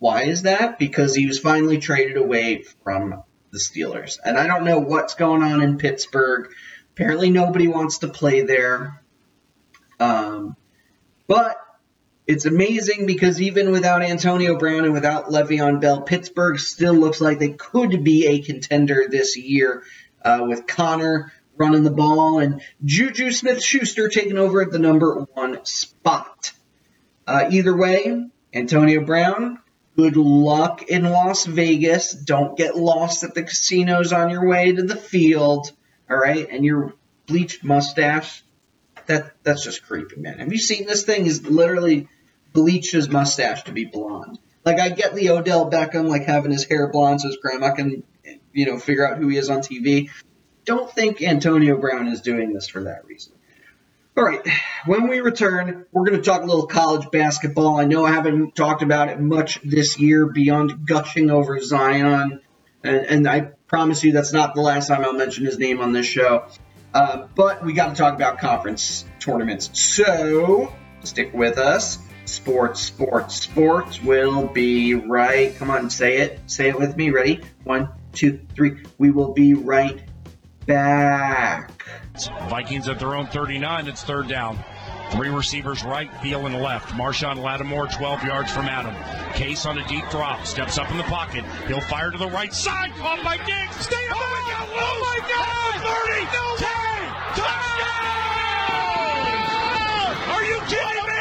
Why 0.00 0.24
is 0.24 0.42
that? 0.42 0.78
Because 0.78 1.14
he 1.14 1.26
was 1.26 1.38
finally 1.38 1.78
traded 1.78 2.18
away 2.18 2.64
from 2.84 3.22
the 3.52 3.58
Steelers. 3.58 4.18
And 4.22 4.36
I 4.36 4.46
don't 4.46 4.66
know 4.66 4.80
what's 4.80 5.14
going 5.14 5.42
on 5.42 5.62
in 5.62 5.78
Pittsburgh. 5.78 6.52
Apparently, 6.92 7.30
nobody 7.30 7.68
wants 7.68 8.00
to 8.00 8.08
play 8.08 8.42
there. 8.42 9.02
Um, 9.98 10.56
but 11.26 11.56
it's 12.26 12.44
amazing 12.44 13.06
because 13.06 13.40
even 13.40 13.72
without 13.72 14.02
Antonio 14.02 14.58
Brown 14.58 14.84
and 14.84 14.92
without 14.92 15.30
Le'Veon 15.30 15.80
Bell, 15.80 16.02
Pittsburgh 16.02 16.58
still 16.58 16.92
looks 16.92 17.22
like 17.22 17.38
they 17.38 17.54
could 17.54 18.04
be 18.04 18.26
a 18.26 18.42
contender 18.42 19.06
this 19.08 19.38
year 19.38 19.84
uh, 20.22 20.44
with 20.46 20.66
Conner 20.66 21.32
running 21.60 21.84
the 21.84 21.90
ball, 21.90 22.40
and 22.40 22.62
Juju 22.84 23.30
Smith 23.30 23.62
Schuster 23.62 24.08
taking 24.08 24.38
over 24.38 24.62
at 24.62 24.72
the 24.72 24.78
number 24.78 25.26
one 25.34 25.64
spot. 25.64 26.52
Uh, 27.26 27.48
either 27.50 27.76
way, 27.76 28.26
Antonio 28.52 29.04
Brown, 29.04 29.60
good 29.94 30.16
luck 30.16 30.82
in 30.88 31.04
Las 31.04 31.44
Vegas. 31.44 32.12
Don't 32.12 32.56
get 32.56 32.76
lost 32.76 33.22
at 33.22 33.34
the 33.34 33.42
casinos 33.42 34.12
on 34.12 34.30
your 34.30 34.48
way 34.48 34.72
to 34.72 34.82
the 34.82 34.96
field. 34.96 35.70
All 36.10 36.16
right, 36.16 36.48
and 36.50 36.64
your 36.64 36.94
bleached 37.26 37.62
mustache, 37.62 38.42
that 39.06 39.34
that's 39.44 39.62
just 39.62 39.86
creepy, 39.86 40.16
man. 40.16 40.38
Have 40.38 40.52
you 40.52 40.58
seen 40.58 40.86
this 40.86 41.04
thing? 41.04 41.26
Is 41.26 41.46
literally 41.46 42.08
bleached 42.52 42.92
his 42.92 43.08
mustache 43.08 43.64
to 43.64 43.72
be 43.72 43.84
blonde. 43.84 44.38
Like 44.64 44.80
I 44.80 44.88
get 44.88 45.14
the 45.14 45.30
Odell 45.30 45.70
Beckham 45.70 46.08
like 46.08 46.24
having 46.24 46.50
his 46.52 46.64
hair 46.64 46.88
blonde 46.88 47.20
so 47.20 47.28
his 47.28 47.36
grandma 47.36 47.74
can, 47.74 48.02
you 48.52 48.66
know, 48.66 48.78
figure 48.78 49.06
out 49.06 49.18
who 49.18 49.28
he 49.28 49.36
is 49.36 49.50
on 49.50 49.60
TV 49.60 50.10
don't 50.64 50.90
think 50.90 51.22
Antonio 51.22 51.76
Brown 51.78 52.08
is 52.08 52.20
doing 52.20 52.52
this 52.52 52.68
for 52.68 52.84
that 52.84 53.04
reason. 53.06 53.32
All 54.16 54.24
right, 54.24 54.46
when 54.86 55.08
we 55.08 55.20
return, 55.20 55.86
we're 55.92 56.04
going 56.04 56.18
to 56.18 56.22
talk 56.22 56.42
a 56.42 56.46
little 56.46 56.66
college 56.66 57.10
basketball. 57.10 57.78
I 57.78 57.84
know 57.84 58.04
I 58.04 58.12
haven't 58.12 58.54
talked 58.54 58.82
about 58.82 59.08
it 59.08 59.20
much 59.20 59.60
this 59.62 59.98
year 59.98 60.26
beyond 60.26 60.86
gushing 60.86 61.30
over 61.30 61.60
Zion, 61.60 62.40
and, 62.82 63.06
and 63.06 63.28
I 63.28 63.52
promise 63.68 64.02
you 64.02 64.12
that's 64.12 64.32
not 64.32 64.54
the 64.54 64.62
last 64.62 64.88
time 64.88 65.04
I'll 65.04 65.12
mention 65.12 65.44
his 65.44 65.58
name 65.58 65.80
on 65.80 65.92
this 65.92 66.06
show. 66.06 66.46
Uh, 66.92 67.28
but 67.36 67.64
we 67.64 67.72
got 67.72 67.90
to 67.90 67.94
talk 67.94 68.14
about 68.14 68.38
conference 68.38 69.04
tournaments. 69.20 69.70
So 69.78 70.72
stick 71.04 71.32
with 71.32 71.56
us. 71.56 71.98
Sports, 72.24 72.80
sports, 72.80 73.36
sports 73.36 74.02
will 74.02 74.46
be 74.46 74.94
right. 74.94 75.54
Come 75.56 75.70
on, 75.70 75.88
say 75.88 76.18
it. 76.18 76.40
Say 76.46 76.68
it 76.68 76.78
with 76.78 76.96
me. 76.96 77.10
Ready? 77.10 77.40
One, 77.64 77.88
two, 78.12 78.40
three. 78.54 78.82
We 78.98 79.10
will 79.10 79.32
be 79.32 79.54
right 79.54 80.00
back. 80.70 81.82
Vikings 82.48 82.88
at 82.88 82.98
their 82.98 83.14
own 83.14 83.26
39. 83.26 83.88
It's 83.88 84.02
third 84.04 84.28
down. 84.28 84.62
Three 85.10 85.28
receivers 85.28 85.82
right, 85.82 86.10
Thielen 86.22 86.62
left. 86.62 86.90
Marshon 86.90 87.42
Lattimore 87.42 87.88
12 87.88 88.22
yards 88.22 88.52
from 88.52 88.66
Adam. 88.66 88.94
Case 89.34 89.66
on 89.66 89.78
a 89.78 89.88
deep 89.88 90.08
drop. 90.10 90.46
Steps 90.46 90.78
up 90.78 90.88
in 90.90 90.96
the 90.96 91.02
pocket. 91.04 91.44
He'll 91.66 91.80
fire 91.80 92.12
to 92.12 92.18
the 92.18 92.28
right 92.28 92.54
side. 92.54 92.92
Caught 92.98 93.24
by 93.24 93.36
Diggs. 93.38 93.74
Stay 93.76 93.96
oh 94.12 94.14
my 94.14 94.42
God! 94.46 94.68
Oh 94.70 94.98
my 95.02 95.18
God! 95.26 95.74
30! 95.82 96.30
No 96.30 96.46
10! 96.62 96.70
Touchdown! 97.34 97.90
Are 100.30 100.44
you 100.46 100.58
kidding 100.70 101.06
me? 101.10 101.18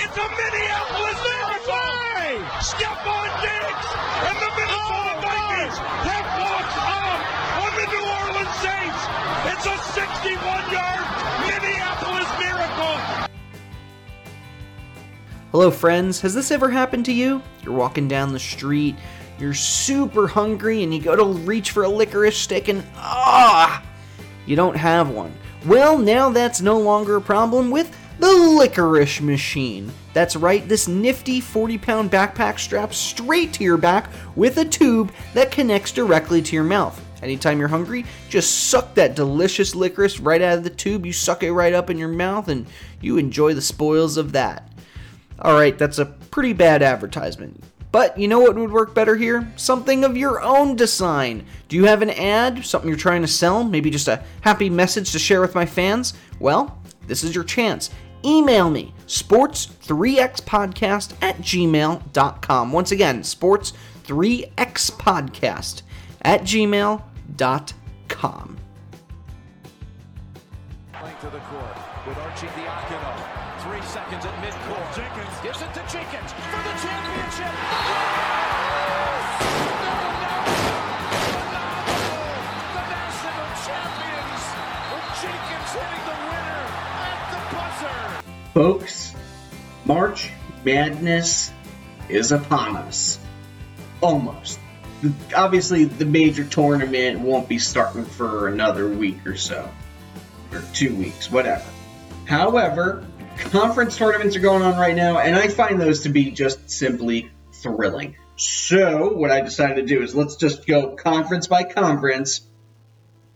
It's 0.00 0.16
a 0.16 0.24
Minneapolis 0.24 1.20
miracle! 1.20 2.08
Stefon 2.64 3.28
Diggs 3.44 3.88
and 4.24 4.36
the 4.40 4.50
Minnesota 4.56 5.12
oh 5.12 5.20
Vikings 5.20 5.76
have 6.08 6.28
walked 6.40 6.67
61-yard 10.18 11.06
Minneapolis 11.46 12.28
miracle. 12.40 13.30
Hello, 15.52 15.70
friends. 15.70 16.20
Has 16.22 16.34
this 16.34 16.50
ever 16.50 16.68
happened 16.68 17.04
to 17.04 17.12
you? 17.12 17.40
You're 17.62 17.74
walking 17.74 18.08
down 18.08 18.32
the 18.32 18.40
street, 18.40 18.96
you're 19.38 19.54
super 19.54 20.26
hungry, 20.26 20.82
and 20.82 20.92
you 20.92 21.00
go 21.00 21.14
to 21.14 21.38
reach 21.42 21.70
for 21.70 21.84
a 21.84 21.88
licorice 21.88 22.36
stick, 22.36 22.66
and 22.66 22.84
ah, 22.96 23.80
you 24.44 24.56
don't 24.56 24.76
have 24.76 25.08
one. 25.08 25.32
Well, 25.66 25.96
now 25.96 26.30
that's 26.30 26.60
no 26.60 26.80
longer 26.80 27.14
a 27.14 27.20
problem 27.20 27.70
with 27.70 27.96
the 28.18 28.32
licorice 28.32 29.20
machine. 29.20 29.92
That's 30.14 30.34
right, 30.34 30.68
this 30.68 30.88
nifty 30.88 31.40
40 31.40 31.78
pound 31.78 32.10
backpack 32.10 32.58
straps 32.58 32.96
straight 32.96 33.52
to 33.52 33.62
your 33.62 33.76
back 33.76 34.10
with 34.34 34.58
a 34.58 34.64
tube 34.64 35.12
that 35.34 35.52
connects 35.52 35.92
directly 35.92 36.42
to 36.42 36.56
your 36.56 36.64
mouth. 36.64 37.00
Anytime 37.22 37.58
you're 37.58 37.68
hungry, 37.68 38.04
just 38.28 38.68
suck 38.68 38.94
that 38.94 39.16
delicious 39.16 39.74
licorice 39.74 40.20
right 40.20 40.40
out 40.40 40.58
of 40.58 40.64
the 40.64 40.70
tube. 40.70 41.04
You 41.04 41.12
suck 41.12 41.42
it 41.42 41.52
right 41.52 41.72
up 41.72 41.90
in 41.90 41.98
your 41.98 42.08
mouth 42.08 42.48
and 42.48 42.66
you 43.00 43.18
enjoy 43.18 43.54
the 43.54 43.62
spoils 43.62 44.16
of 44.16 44.32
that. 44.32 44.72
Alright, 45.40 45.78
that's 45.78 45.98
a 45.98 46.06
pretty 46.06 46.52
bad 46.52 46.82
advertisement. 46.82 47.62
But 47.90 48.18
you 48.18 48.28
know 48.28 48.40
what 48.40 48.54
would 48.54 48.70
work 48.70 48.94
better 48.94 49.16
here? 49.16 49.50
Something 49.56 50.04
of 50.04 50.16
your 50.16 50.42
own 50.42 50.76
design. 50.76 51.46
Do 51.68 51.76
you 51.76 51.86
have 51.86 52.02
an 52.02 52.10
ad? 52.10 52.64
Something 52.64 52.88
you're 52.88 52.98
trying 52.98 53.22
to 53.22 53.28
sell? 53.28 53.64
Maybe 53.64 53.90
just 53.90 54.08
a 54.08 54.22
happy 54.42 54.68
message 54.68 55.10
to 55.12 55.18
share 55.18 55.40
with 55.40 55.54
my 55.54 55.64
fans? 55.64 56.12
Well, 56.38 56.78
this 57.06 57.24
is 57.24 57.34
your 57.34 57.44
chance. 57.44 57.88
Email 58.24 58.68
me, 58.68 58.92
sports3xpodcast 59.06 61.14
at 61.22 61.38
gmail.com. 61.38 62.72
Once 62.72 62.92
again, 62.92 63.22
sports3xpodcast 63.22 65.82
at 66.22 66.42
gmail.com. 66.42 67.06
Length 71.02 71.24
of 71.24 71.32
the 71.32 71.38
court 71.38 71.76
with 72.06 72.16
Arcidiacono. 72.16 73.14
Three 73.60 73.82
seconds 73.82 74.24
at 74.24 74.34
midcourt. 74.42 74.94
Jenkins 74.94 75.40
gives 75.42 75.60
it 75.62 75.74
to 75.74 75.80
Jenkins 75.92 76.32
for 76.32 76.62
the 76.62 76.74
championship. 76.80 77.52
The 82.74 82.84
national 82.88 83.50
champions 83.66 84.42
with 84.92 85.08
Jenkins 85.22 85.70
hitting 85.74 86.04
the 86.04 86.16
winner 86.30 86.62
at 87.06 87.20
the 87.32 87.40
buzzer. 87.56 87.98
Folks, 88.54 89.14
March 89.84 90.30
Madness 90.64 91.52
is 92.08 92.32
upon 92.32 92.76
us. 92.76 93.18
Almost. 94.00 94.57
Obviously, 95.34 95.84
the 95.84 96.04
major 96.04 96.44
tournament 96.44 97.20
won't 97.20 97.48
be 97.48 97.58
starting 97.58 98.04
for 98.04 98.48
another 98.48 98.88
week 98.88 99.26
or 99.26 99.36
so. 99.36 99.68
or 100.52 100.62
two 100.72 100.94
weeks, 100.94 101.30
whatever. 101.30 101.64
However, 102.24 103.06
conference 103.36 103.96
tournaments 103.96 104.36
are 104.36 104.40
going 104.40 104.62
on 104.62 104.76
right 104.76 104.96
now, 104.96 105.18
and 105.18 105.36
I 105.36 105.48
find 105.48 105.80
those 105.80 106.00
to 106.00 106.08
be 106.08 106.30
just 106.30 106.70
simply 106.70 107.30
thrilling. 107.52 108.16
So, 108.36 109.12
what 109.14 109.30
I 109.30 109.40
decided 109.40 109.76
to 109.76 109.94
do 109.94 110.02
is 110.02 110.14
let's 110.14 110.36
just 110.36 110.66
go 110.66 110.94
conference 110.94 111.46
by 111.46 111.64
conference. 111.64 112.40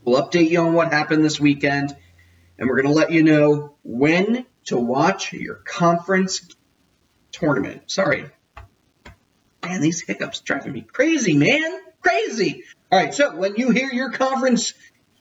We'll 0.04 0.22
update 0.22 0.50
you 0.50 0.60
on 0.60 0.74
what 0.74 0.92
happened 0.92 1.24
this 1.24 1.40
weekend, 1.40 1.96
and 2.58 2.68
we're 2.68 2.80
going 2.80 2.92
to 2.92 2.98
let 2.98 3.12
you 3.12 3.22
know 3.22 3.74
when 3.82 4.46
to 4.66 4.76
watch 4.76 5.32
your 5.32 5.56
conference 5.56 6.48
tournament. 7.32 7.90
Sorry. 7.90 8.26
Man, 9.62 9.80
these 9.80 10.02
hiccups 10.02 10.40
driving 10.40 10.72
me 10.72 10.82
crazy, 10.82 11.36
man. 11.36 11.80
Crazy. 12.00 12.64
All 12.90 12.98
right, 12.98 13.14
so 13.14 13.36
when 13.36 13.56
you 13.56 13.70
hear 13.70 13.90
your 13.90 14.10
conference 14.10 14.74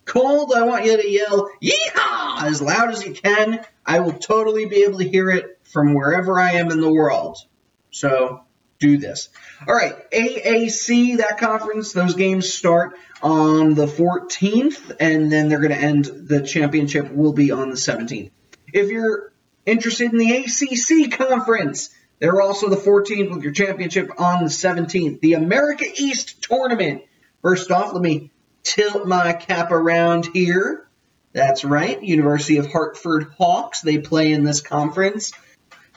called, 0.06 0.52
I 0.54 0.64
want 0.64 0.86
you 0.86 0.98
to 0.98 1.10
yell, 1.10 1.50
yeehaw, 1.62 2.44
as 2.44 2.62
loud 2.62 2.90
as 2.90 3.06
you 3.06 3.14
can. 3.14 3.64
I 3.86 4.00
will 4.00 4.14
totally 4.14 4.66
be 4.66 4.84
able 4.84 5.00
to 5.00 5.08
hear 5.08 5.30
it 5.30 5.60
from 5.64 5.94
wherever 5.94 6.40
I 6.40 6.54
am 6.54 6.72
in 6.72 6.82
the 6.82 6.92
world. 6.92 7.38
So 7.92 8.44
do 8.80 8.98
this. 8.98 9.30
All 9.68 9.76
right, 9.76 9.94
AAC, 10.12 11.18
that 11.18 11.38
conference, 11.38 11.94
those 11.94 12.16
games 12.16 12.52
start 12.52 12.98
on 13.22 13.76
the 13.76 13.86
14th, 13.86 14.98
and 15.00 15.32
then 15.32 15.50
they're 15.50 15.60
going 15.60 15.72
to 15.72 15.78
end, 15.78 16.06
the 16.06 16.42
championship 16.42 17.12
will 17.12 17.34
be 17.34 17.52
on 17.52 17.70
the 17.70 17.76
17th. 17.76 18.32
If 18.74 18.90
you're 18.90 19.32
interested 19.66 20.12
in 20.12 20.18
the 20.18 20.34
ACC 20.34 21.12
conference, 21.18 21.92
they're 22.22 22.40
also 22.40 22.70
the 22.70 22.76
14th 22.76 23.34
with 23.34 23.44
your 23.44 23.52
championship 23.52 24.12
on 24.20 24.44
the 24.44 24.50
17th. 24.50 25.22
The 25.22 25.34
America 25.34 25.86
East 25.96 26.44
tournament. 26.44 27.02
First 27.42 27.72
off, 27.72 27.94
let 27.94 28.02
me 28.02 28.30
tilt 28.62 29.08
my 29.08 29.34
cap 29.34 29.72
around 29.72 30.28
here. 30.28 30.88
That's 31.34 31.66
right, 31.66 32.02
University 32.02 32.58
of 32.58 32.72
Hartford 32.72 33.34
Hawks. 33.40 33.82
They 33.82 33.98
play 33.98 34.34
in 34.34 34.44
this 34.44 34.62
conference. 34.62 35.34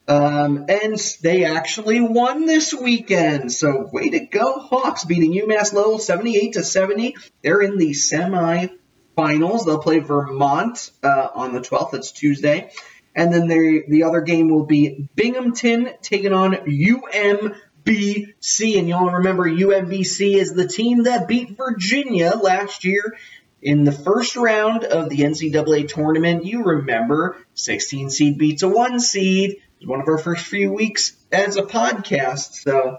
Um, 0.08 0.64
and 0.70 0.98
they 1.20 1.44
actually 1.44 2.00
won 2.00 2.46
this 2.46 2.72
weekend. 2.72 3.52
So 3.52 3.87
way 3.92 4.08
to 4.08 4.20
go, 4.20 4.60
Hawks 4.60 5.04
beating 5.04 5.34
UMass 5.34 5.74
Lowell 5.74 5.98
78 5.98 6.54
to 6.54 6.62
70. 6.62 7.16
They're 7.42 7.60
in 7.60 7.76
the 7.76 7.92
semi-finals. 7.92 9.66
They'll 9.66 9.78
play 9.78 9.98
Vermont 9.98 10.90
uh, 11.02 11.28
on 11.34 11.52
the 11.52 11.60
12th. 11.60 11.90
That's 11.90 12.12
Tuesday. 12.12 12.70
And 13.14 13.33
then 13.33 13.46
the 13.46 13.85
the 13.88 14.03
other 14.05 14.20
game 14.20 14.48
will 14.48 14.66
be 14.66 15.09
Binghamton 15.14 15.90
taking 16.03 16.33
on 16.33 16.53
UMBC. 16.55 17.57
And 18.79 18.88
y'all 18.88 19.11
remember 19.11 19.48
UMBC 19.48 20.35
is 20.35 20.53
the 20.53 20.66
team 20.66 21.05
that 21.05 21.29
beat 21.29 21.57
Virginia 21.57 22.35
last 22.37 22.85
year 22.85 23.16
in 23.62 23.85
the 23.85 23.92
first 23.92 24.37
round 24.37 24.85
of 24.85 25.09
the 25.09 25.18
NCAA 25.18 25.88
tournament. 25.88 26.44
You 26.44 26.64
remember 26.64 27.38
16 27.55 28.11
seed 28.11 28.37
beats 28.38 28.62
a 28.62 28.68
one 28.68 29.00
seed. 29.00 29.53
It 29.53 29.61
was 29.81 29.88
one 29.88 30.00
of 30.00 30.09
our 30.09 30.18
first 30.18 30.46
few 30.46 30.72
weeks 30.72 31.16
as 31.33 31.57
a 31.57 31.62
podcast. 31.62 32.53
So 32.55 32.98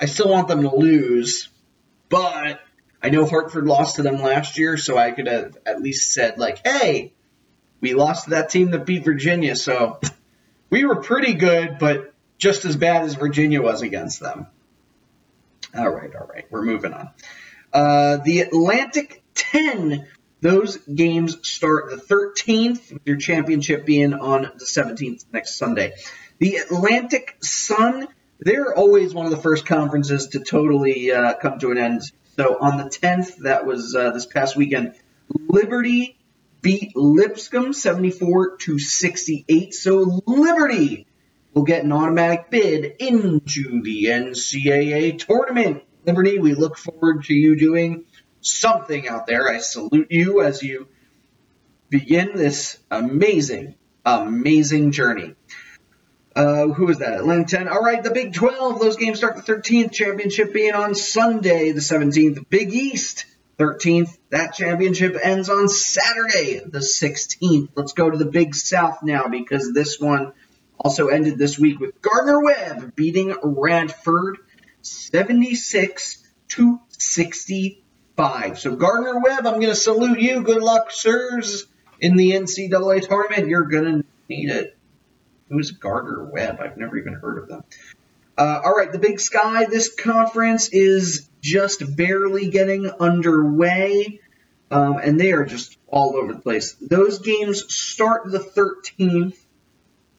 I 0.00 0.06
still 0.06 0.30
want 0.30 0.48
them 0.48 0.62
to 0.62 0.74
lose, 0.74 1.48
but 2.08 2.60
I 3.02 3.10
know 3.10 3.26
Hartford 3.26 3.66
lost 3.66 3.96
to 3.96 4.02
them 4.02 4.22
last 4.22 4.58
year, 4.58 4.76
so 4.76 4.98
I 4.98 5.12
could 5.12 5.26
have 5.26 5.56
at 5.64 5.80
least 5.80 6.12
said, 6.12 6.38
like, 6.38 6.66
hey, 6.66 7.12
we 7.86 7.94
lost 7.94 8.24
to 8.24 8.30
that 8.30 8.50
team 8.50 8.72
that 8.72 8.84
beat 8.84 9.04
Virginia, 9.04 9.54
so 9.54 10.00
we 10.70 10.84
were 10.84 10.96
pretty 10.96 11.34
good, 11.34 11.78
but 11.78 12.12
just 12.36 12.64
as 12.64 12.74
bad 12.74 13.04
as 13.04 13.14
Virginia 13.14 13.62
was 13.62 13.82
against 13.82 14.18
them. 14.18 14.48
All 15.72 15.88
right, 15.88 16.10
all 16.16 16.26
right, 16.26 16.46
we're 16.50 16.64
moving 16.64 16.92
on. 16.92 17.10
Uh, 17.72 18.16
the 18.16 18.40
Atlantic 18.40 19.22
10, 19.34 20.04
those 20.40 20.78
games 20.78 21.48
start 21.48 21.90
the 21.90 21.96
13th, 21.96 22.92
with 22.92 23.02
your 23.04 23.18
championship 23.18 23.86
being 23.86 24.14
on 24.14 24.42
the 24.42 24.64
17th 24.64 25.24
next 25.32 25.56
Sunday. 25.56 25.92
The 26.40 26.56
Atlantic 26.56 27.36
Sun, 27.40 28.08
they're 28.40 28.74
always 28.74 29.14
one 29.14 29.26
of 29.26 29.30
the 29.30 29.36
first 29.36 29.64
conferences 29.64 30.26
to 30.30 30.40
totally 30.40 31.12
uh, 31.12 31.34
come 31.34 31.60
to 31.60 31.70
an 31.70 31.78
end. 31.78 32.02
So 32.34 32.58
on 32.60 32.78
the 32.78 32.90
10th, 32.90 33.36
that 33.44 33.64
was 33.64 33.94
uh, 33.94 34.10
this 34.10 34.26
past 34.26 34.56
weekend, 34.56 34.94
Liberty 35.28 36.15
beat 36.66 36.96
Lipscomb 36.96 37.72
74 37.72 38.56
to 38.56 38.76
68. 38.80 39.72
So 39.72 40.20
Liberty 40.26 41.06
will 41.54 41.62
get 41.62 41.84
an 41.84 41.92
automatic 41.92 42.50
bid 42.50 42.96
into 42.98 43.82
the 43.82 44.06
NCAA 44.06 45.16
tournament. 45.16 45.84
Liberty, 46.04 46.40
we 46.40 46.54
look 46.54 46.76
forward 46.76 47.22
to 47.26 47.34
you 47.34 47.56
doing 47.56 48.04
something 48.40 49.06
out 49.06 49.28
there. 49.28 49.48
I 49.48 49.58
salute 49.58 50.08
you 50.10 50.42
as 50.42 50.60
you 50.60 50.88
begin 51.88 52.32
this 52.34 52.78
amazing, 52.90 53.76
amazing 54.04 54.90
journey. 54.90 55.36
Uh, 56.34 56.66
who 56.66 56.88
is 56.88 56.98
that? 56.98 57.14
Atlanta 57.14 57.44
10. 57.44 57.68
All 57.68 57.80
right, 57.80 58.02
the 58.02 58.10
Big 58.10 58.34
12. 58.34 58.80
Those 58.80 58.96
games 58.96 59.18
start 59.18 59.36
the 59.36 59.52
13th. 59.52 59.92
Championship 59.92 60.52
being 60.52 60.74
on 60.74 60.96
Sunday, 60.96 61.70
the 61.70 61.80
17th. 61.80 62.50
Big 62.50 62.74
East 62.74 63.24
13th. 63.58 64.16
That 64.30 64.54
championship 64.54 65.16
ends 65.22 65.48
on 65.48 65.68
Saturday, 65.68 66.60
the 66.64 66.80
16th. 66.80 67.70
Let's 67.74 67.92
go 67.92 68.10
to 68.10 68.18
the 68.18 68.26
Big 68.26 68.54
South 68.54 69.02
now 69.02 69.28
because 69.28 69.72
this 69.72 69.98
one 69.98 70.32
also 70.78 71.08
ended 71.08 71.38
this 71.38 71.58
week 71.58 71.80
with 71.80 72.00
Gardner 72.02 72.42
Webb 72.42 72.94
beating 72.94 73.34
Radford 73.42 74.38
76 74.82 76.22
to 76.48 76.80
65. 76.90 78.58
So 78.58 78.76
Gardner 78.76 79.18
Webb, 79.20 79.46
I'm 79.46 79.54
going 79.54 79.68
to 79.68 79.74
salute 79.74 80.20
you. 80.20 80.42
Good 80.42 80.62
luck, 80.62 80.90
sirs, 80.90 81.66
in 82.00 82.16
the 82.16 82.32
NCAA 82.32 83.08
tournament. 83.08 83.48
You're 83.48 83.64
going 83.64 83.84
to 83.84 84.04
need 84.28 84.50
it. 84.50 84.76
Who's 85.48 85.70
Gardner 85.70 86.24
Webb? 86.24 86.58
I've 86.60 86.76
never 86.76 86.96
even 86.98 87.14
heard 87.14 87.38
of 87.38 87.48
them. 87.48 87.62
Uh, 88.38 88.60
all 88.64 88.74
right, 88.74 88.92
the 88.92 88.98
Big 88.98 89.18
Sky. 89.18 89.64
This 89.64 89.94
conference 89.94 90.68
is 90.68 91.28
just 91.40 91.96
barely 91.96 92.50
getting 92.50 92.90
underway, 93.00 94.20
um, 94.70 94.98
and 94.98 95.18
they 95.18 95.32
are 95.32 95.46
just 95.46 95.78
all 95.86 96.16
over 96.16 96.34
the 96.34 96.40
place. 96.40 96.74
Those 96.74 97.20
games 97.20 97.72
start 97.74 98.30
the 98.30 98.38
13th, 98.38 99.38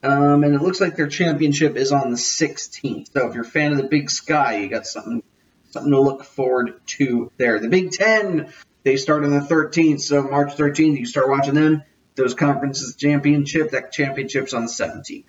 um, 0.02 0.44
and 0.44 0.56
it 0.56 0.62
looks 0.62 0.82
like 0.82 0.96
their 0.96 1.08
championship 1.08 1.76
is 1.76 1.92
on 1.92 2.10
the 2.10 2.18
16th. 2.18 3.12
So 3.14 3.28
if 3.28 3.36
you're 3.36 3.44
a 3.44 3.48
fan 3.48 3.74
of 3.74 3.78
the 3.78 3.88
Big 3.88 4.10
Sky, 4.10 4.60
you 4.60 4.70
got 4.70 4.88
something 4.88 5.22
something 5.70 5.92
to 5.92 6.02
look 6.02 6.24
forward 6.24 6.80
to 6.86 7.32
there. 7.38 7.60
The 7.60 7.70
Big 7.70 7.92
Ten, 7.92 8.52
they 8.84 8.96
start 8.96 9.26
on 9.26 9.32
the 9.32 9.42
13th, 9.42 10.02
so 10.02 10.24
March 10.24 10.56
13th, 10.56 10.98
you 10.98 11.06
start 11.06 11.30
watching 11.30 11.54
them. 11.54 11.84
Those 12.16 12.34
conferences 12.34 12.96
championship, 12.96 13.72
that 13.72 13.92
championship's 13.92 14.56
on 14.56 14.64
the 14.64 14.72
17th. 14.72 15.26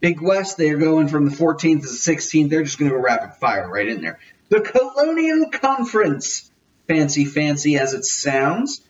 Big 0.00 0.20
West, 0.20 0.56
they're 0.56 0.78
going 0.78 1.08
from 1.08 1.28
the 1.28 1.34
14th 1.34 1.82
to 1.82 1.86
the 1.86 1.86
16th. 1.86 2.50
They're 2.50 2.62
just 2.62 2.78
going 2.78 2.90
to 2.90 2.96
go 2.96 3.02
rapid 3.02 3.34
fire 3.36 3.68
right 3.68 3.88
in 3.88 4.02
there. 4.02 4.18
The 4.48 4.60
Colonial 4.60 5.50
Conference, 5.50 6.50
fancy, 6.86 7.24
fancy 7.24 7.78
as 7.78 7.94
it 7.94 8.04
sounds. 8.04 8.82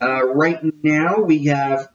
Uh, 0.00 0.26
right 0.26 0.58
now, 0.82 1.20
we 1.20 1.44
have 1.46 1.88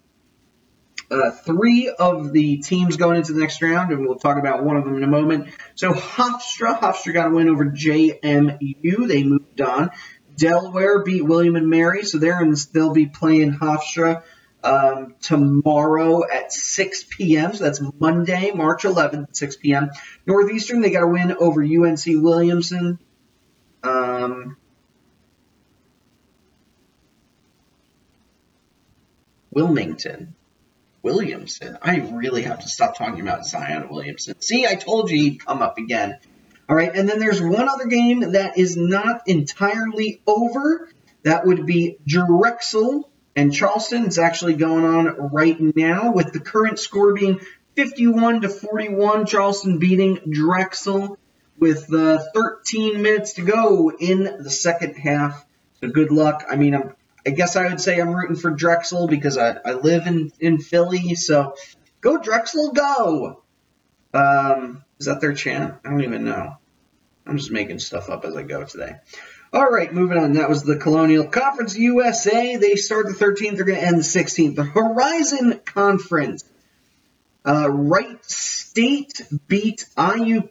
uh, 1.10 1.32
three 1.32 1.90
of 1.90 2.32
the 2.32 2.58
teams 2.58 2.98
going 2.98 3.18
into 3.18 3.34
the 3.34 3.40
next 3.40 3.62
round, 3.62 3.92
and 3.92 4.06
we'll 4.06 4.18
talk 4.18 4.38
about 4.38 4.64
one 4.64 4.78
of 4.78 4.86
them 4.86 4.96
in 4.96 5.04
a 5.04 5.08
moment. 5.08 5.50
So 5.76 5.92
Hofstra, 5.92 6.80
Hofstra 6.80 7.14
got 7.14 7.28
a 7.28 7.36
win 7.36 7.50
over 7.50 7.66
JMU. 7.66 9.08
They 9.08 9.24
moved 9.24 9.62
on. 9.62 9.92
Delaware 10.38 11.04
beat 11.04 11.24
William 11.24 11.56
and 11.56 11.70
Mary, 11.70 12.04
so 12.04 12.18
they're 12.18 12.42
in, 12.42 12.56
they'll 12.74 12.94
be 12.94 13.08
playing 13.08 13.54
Hofstra 13.54 14.24
um, 14.64 15.16
tomorrow 15.22 16.24
at 16.30 16.52
6 16.52 17.06
p.m. 17.10 17.54
So 17.54 17.64
that's 17.64 17.82
Monday, 18.00 18.52
March 18.52 18.84
11th 18.84 19.30
at 19.30 19.38
6 19.38 19.56
p.m. 19.58 19.90
Northeastern, 20.26 20.82
they 20.82 20.92
got 20.92 21.04
a 21.04 21.08
win 21.08 21.36
over 21.40 21.62
UNC 21.64 22.04
Williamson. 22.08 23.00
Um, 23.84 24.58
Wilmington. 29.52 30.36
Williamson. 31.04 31.78
I 31.82 31.98
really 31.98 32.44
have 32.44 32.60
to 32.60 32.70
stop 32.70 32.96
talking 32.96 33.22
about 33.22 33.46
Zion 33.46 33.90
Williamson. 33.90 34.40
See, 34.40 34.68
I 34.68 34.76
told 34.76 35.10
you 35.10 35.18
he'd 35.20 35.46
come 35.46 35.62
up 35.62 35.78
again. 35.78 36.20
All 36.70 36.76
right, 36.76 36.96
and 36.96 37.10
then 37.10 37.20
there's 37.20 37.42
one 37.42 37.68
other 37.68 37.88
game 37.88 38.34
that 38.34 38.58
is 38.58 38.78
not 38.78 39.24
entirely 39.28 40.22
over. 40.26 40.90
That 41.24 41.46
would 41.46 41.66
be 41.66 41.98
Drexel 42.08 43.11
and 43.36 43.54
Charleston. 43.54 44.06
is 44.06 44.20
actually 44.20 44.54
going 44.54 44.86
on 44.86 45.32
right 45.32 45.58
now 45.60 46.12
with 46.12 46.34
the 46.34 46.40
current 46.40 46.80
score 46.80 47.14
being 47.14 47.40
51 47.76 48.42
to 48.42 48.50
41. 48.50 49.26
Charleston 49.26 49.80
beating 49.80 50.20
Drexel 50.30 51.18
with 51.58 51.94
uh, 51.94 52.20
13 52.34 53.02
minutes 53.02 53.34
to 53.34 53.44
go 53.44 53.92
in 53.92 54.24
the 54.24 54.50
second 54.50 54.96
half. 54.96 55.46
So 55.80 55.90
good 55.90 56.12
luck. 56.12 56.46
I 56.50 56.56
mean, 56.56 56.76
I'm, 56.76 56.96
I 57.26 57.30
guess 57.30 57.56
I 57.56 57.68
would 57.68 57.80
say 57.80 58.00
I'm 58.00 58.14
rooting 58.14 58.36
for 58.36 58.52
Drexel 58.52 59.08
because 59.08 59.38
I, 59.38 59.58
I 59.64 59.74
live 59.74 60.08
in, 60.08 60.32
in 60.40 60.58
Philly. 60.60 61.16
So 61.16 61.56
go 62.02 62.18
Drexel, 62.18 62.72
go. 62.72 63.44
Um, 64.14 64.84
is 65.00 65.06
that 65.06 65.22
their 65.22 65.34
chant? 65.34 65.76
I 65.86 65.90
don't 65.90 66.04
even 66.04 66.26
know. 66.26 66.58
I'm 67.26 67.38
just 67.38 67.52
making 67.52 67.80
stuff 67.80 68.10
up 68.10 68.26
as 68.26 68.36
I 68.36 68.44
go 68.44 68.64
today. 68.64 68.96
All 69.54 69.70
right, 69.70 69.94
moving 69.94 70.18
on. 70.18 70.34
That 70.34 70.48
was 70.48 70.64
the 70.64 70.78
Colonial 70.78 71.28
Conference 71.28 71.78
USA. 71.78 72.56
They 72.56 72.76
start 72.76 73.08
the 73.08 73.14
13th. 73.14 73.58
They're 73.58 73.66
going 73.66 73.80
to 73.80 73.86
end 73.86 73.98
the 73.98 74.04
16th. 74.04 74.56
The 74.56 74.64
Horizon 74.64 75.60
Conference. 75.66 76.46
Uh, 77.46 77.70
Wright 77.70 78.24
State 78.24 79.22
beat 79.50 79.88
IUPUI. 79.98 80.48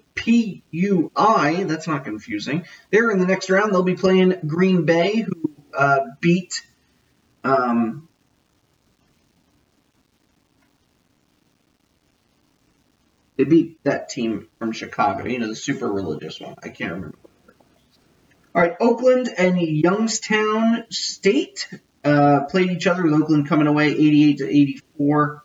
That's 1.66 1.86
not 1.86 2.04
confusing. 2.04 2.66
They're 2.90 3.10
in 3.10 3.20
the 3.20 3.26
next 3.26 3.48
round. 3.48 3.72
They'll 3.72 3.82
be 3.82 3.94
playing 3.94 4.34
Green 4.46 4.84
Bay, 4.84 5.20
who 5.20 5.32
uh, 5.74 6.00
beat. 6.20 6.60
Um, 7.42 8.06
they 13.38 13.44
beat 13.44 13.82
that 13.84 14.10
team 14.10 14.48
from 14.58 14.72
Chicago. 14.72 15.24
You 15.24 15.38
know, 15.38 15.48
the 15.48 15.56
super 15.56 15.90
religious 15.90 16.38
one. 16.38 16.56
I 16.62 16.68
can't 16.68 16.92
remember. 16.92 17.16
All 18.52 18.62
right, 18.62 18.74
Oakland 18.80 19.28
and 19.38 19.60
Youngstown 19.60 20.84
State 20.90 21.68
uh, 22.02 22.46
played 22.50 22.72
each 22.72 22.88
other 22.88 23.04
with 23.04 23.12
Oakland 23.12 23.48
coming 23.48 23.68
away 23.68 23.90
88 23.90 24.38
to 24.38 24.48
84. 24.48 25.44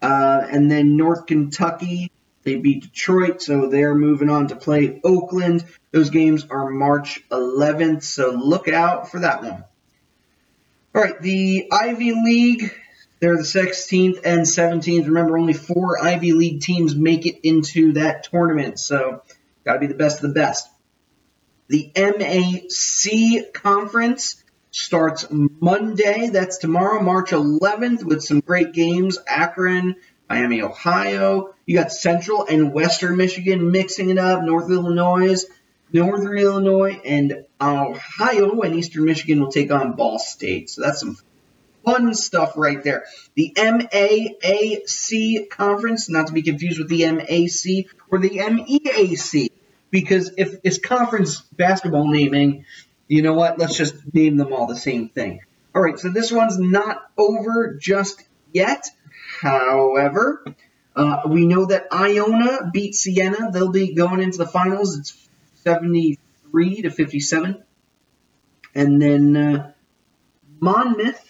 Uh, 0.00 0.46
and 0.50 0.68
then 0.68 0.96
North 0.96 1.26
Kentucky, 1.26 2.10
they 2.42 2.56
beat 2.56 2.82
Detroit, 2.82 3.42
so 3.42 3.68
they're 3.68 3.94
moving 3.94 4.28
on 4.28 4.48
to 4.48 4.56
play 4.56 5.00
Oakland. 5.04 5.64
Those 5.92 6.10
games 6.10 6.44
are 6.50 6.68
March 6.68 7.22
11th, 7.30 8.02
so 8.02 8.30
look 8.30 8.66
out 8.66 9.08
for 9.12 9.20
that 9.20 9.44
one. 9.44 9.64
All 10.96 11.02
right, 11.02 11.22
the 11.22 11.68
Ivy 11.70 12.12
League, 12.12 12.74
they're 13.20 13.36
the 13.36 13.44
16th 13.44 14.20
and 14.24 14.40
17th. 14.40 15.06
Remember, 15.06 15.38
only 15.38 15.52
four 15.52 16.04
Ivy 16.04 16.32
League 16.32 16.60
teams 16.60 16.96
make 16.96 17.24
it 17.24 17.38
into 17.44 17.92
that 17.92 18.24
tournament, 18.24 18.80
so 18.80 19.22
got 19.64 19.74
to 19.74 19.78
be 19.78 19.86
the 19.86 19.94
best 19.94 20.16
of 20.16 20.22
the 20.22 20.34
best. 20.34 20.68
The 21.72 21.90
MAC 21.96 23.54
conference 23.54 24.44
starts 24.72 25.26
Monday. 25.30 26.28
That's 26.28 26.58
tomorrow, 26.58 27.00
March 27.02 27.30
11th, 27.30 28.04
with 28.04 28.22
some 28.22 28.40
great 28.40 28.74
games. 28.74 29.16
Akron, 29.26 29.96
Miami, 30.28 30.60
Ohio. 30.60 31.54
You 31.64 31.78
got 31.78 31.90
Central 31.90 32.46
and 32.46 32.74
Western 32.74 33.16
Michigan 33.16 33.70
mixing 33.70 34.10
it 34.10 34.18
up. 34.18 34.42
North 34.42 34.70
Illinois, 34.70 35.46
Northern 35.90 36.36
Illinois, 36.36 37.00
and 37.06 37.46
Ohio 37.58 38.60
and 38.60 38.74
Eastern 38.74 39.06
Michigan 39.06 39.40
will 39.40 39.50
take 39.50 39.72
on 39.72 39.96
Ball 39.96 40.18
State. 40.18 40.68
So 40.68 40.82
that's 40.82 41.00
some 41.00 41.16
fun 41.86 42.12
stuff 42.12 42.52
right 42.58 42.84
there. 42.84 43.04
The 43.34 43.54
MAAC 43.56 45.48
conference, 45.48 46.10
not 46.10 46.26
to 46.26 46.34
be 46.34 46.42
confused 46.42 46.78
with 46.78 46.90
the 46.90 47.10
MAC 47.10 47.86
or 48.10 48.18
the 48.18 48.28
MEAC, 48.28 49.51
because 49.92 50.32
if 50.38 50.56
it's 50.64 50.78
conference 50.78 51.42
basketball 51.52 52.08
naming, 52.08 52.64
you 53.06 53.22
know 53.22 53.34
what? 53.34 53.58
Let's 53.58 53.76
just 53.76 53.94
name 54.12 54.38
them 54.38 54.52
all 54.52 54.66
the 54.66 54.76
same 54.76 55.10
thing. 55.10 55.40
All 55.74 55.82
right, 55.82 55.98
so 55.98 56.08
this 56.08 56.32
one's 56.32 56.58
not 56.58 57.02
over 57.16 57.78
just 57.80 58.24
yet. 58.52 58.86
However, 59.40 60.44
uh, 60.96 61.22
we 61.28 61.46
know 61.46 61.66
that 61.66 61.88
Iona 61.92 62.70
beat 62.72 62.94
Siena. 62.94 63.50
They'll 63.52 63.70
be 63.70 63.94
going 63.94 64.20
into 64.20 64.38
the 64.38 64.46
finals. 64.46 64.98
It's 64.98 65.28
73 65.62 66.82
to 66.82 66.90
57. 66.90 67.62
And 68.74 69.00
then 69.00 69.36
uh, 69.36 69.72
Monmouth. 70.58 71.20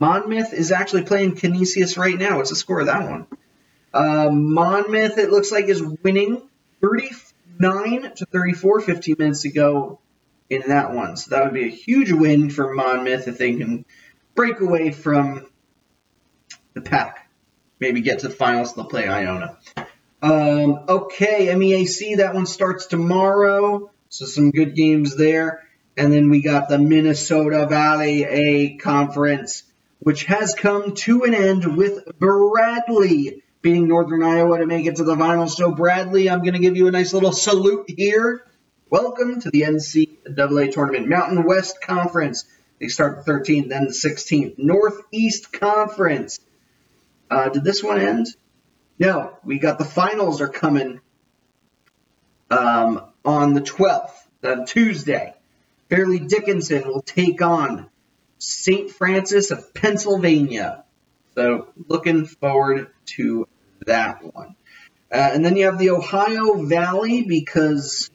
Monmouth 0.00 0.52
is 0.52 0.72
actually 0.72 1.02
playing 1.02 1.36
Canisius 1.36 1.96
right 1.96 2.18
now. 2.18 2.38
What's 2.38 2.50
the 2.50 2.56
score 2.56 2.80
of 2.80 2.86
that 2.86 3.08
one? 3.08 3.26
Uh, 3.92 4.30
Monmouth, 4.30 5.18
it 5.18 5.30
looks 5.30 5.52
like, 5.52 5.66
is 5.66 5.82
winning 5.82 6.42
39 6.80 8.14
to 8.16 8.26
34, 8.26 8.80
15 8.80 9.16
minutes 9.18 9.42
to 9.42 9.50
go 9.50 10.00
in 10.48 10.62
that 10.68 10.92
one. 10.92 11.16
So 11.16 11.30
that 11.30 11.44
would 11.44 11.54
be 11.54 11.66
a 11.66 11.70
huge 11.70 12.10
win 12.10 12.50
for 12.50 12.74
Monmouth 12.74 13.28
if 13.28 13.38
they 13.38 13.56
can 13.56 13.84
break 14.34 14.60
away 14.60 14.90
from 14.90 15.46
the 16.74 16.80
pack. 16.80 17.30
Maybe 17.78 18.00
get 18.00 18.20
to 18.20 18.28
the 18.28 18.34
finals, 18.34 18.74
they'll 18.74 18.84
play 18.84 19.08
Iona. 19.08 19.58
Um, 20.22 20.84
okay, 20.88 21.46
MEAC, 21.46 22.18
that 22.18 22.34
one 22.34 22.46
starts 22.46 22.86
tomorrow. 22.86 23.90
So 24.10 24.26
some 24.26 24.50
good 24.50 24.74
games 24.74 25.16
there. 25.16 25.66
And 25.96 26.12
then 26.12 26.30
we 26.30 26.42
got 26.42 26.68
the 26.68 26.78
Minnesota 26.78 27.66
Valley 27.66 28.24
A 28.24 28.76
Conference, 28.76 29.62
which 30.00 30.24
has 30.24 30.54
come 30.54 30.94
to 30.94 31.24
an 31.24 31.34
end 31.34 31.76
with 31.76 32.18
Bradley 32.18 33.42
beating 33.62 33.88
Northern 33.88 34.22
Iowa 34.22 34.58
to 34.58 34.66
make 34.66 34.86
it 34.86 34.96
to 34.96 35.04
the 35.04 35.16
finals. 35.16 35.56
So, 35.56 35.72
Bradley, 35.72 36.30
I'm 36.30 36.40
going 36.40 36.54
to 36.54 36.58
give 36.58 36.76
you 36.76 36.88
a 36.88 36.90
nice 36.90 37.12
little 37.12 37.32
salute 37.32 37.86
here. 37.88 38.44
Welcome 38.88 39.40
to 39.42 39.50
the 39.50 39.62
NCAA 39.62 40.72
tournament. 40.72 41.08
Mountain 41.08 41.44
West 41.44 41.80
Conference. 41.80 42.44
They 42.80 42.88
start 42.88 43.24
the 43.24 43.32
13th, 43.32 43.68
then 43.68 43.84
the 43.84 43.92
16th. 43.92 44.58
Northeast 44.58 45.52
Conference. 45.52 46.40
Uh, 47.30 47.50
did 47.50 47.62
this 47.62 47.84
one 47.84 48.00
end? 48.00 48.26
No, 48.98 49.36
we 49.44 49.58
got 49.58 49.78
the 49.78 49.84
finals 49.84 50.40
are 50.40 50.48
coming 50.48 51.00
um, 52.50 53.04
on 53.24 53.54
the 53.54 53.60
12th, 53.60 54.12
on 54.42 54.66
Tuesday. 54.66 55.34
Fairleigh 55.88 56.20
Dickinson 56.20 56.88
will 56.88 57.02
take 57.02 57.42
on 57.42 57.88
St. 58.38 58.90
Francis 58.90 59.50
of 59.50 59.74
Pennsylvania. 59.74 60.84
So 61.34 61.68
looking 61.88 62.26
forward 62.26 62.88
to 63.06 63.46
that 63.86 64.22
one. 64.34 64.56
Uh, 65.12 65.30
and 65.32 65.44
then 65.44 65.56
you 65.56 65.66
have 65.66 65.78
the 65.78 65.90
Ohio 65.90 66.62
Valley 66.62 67.22
because 67.22 68.10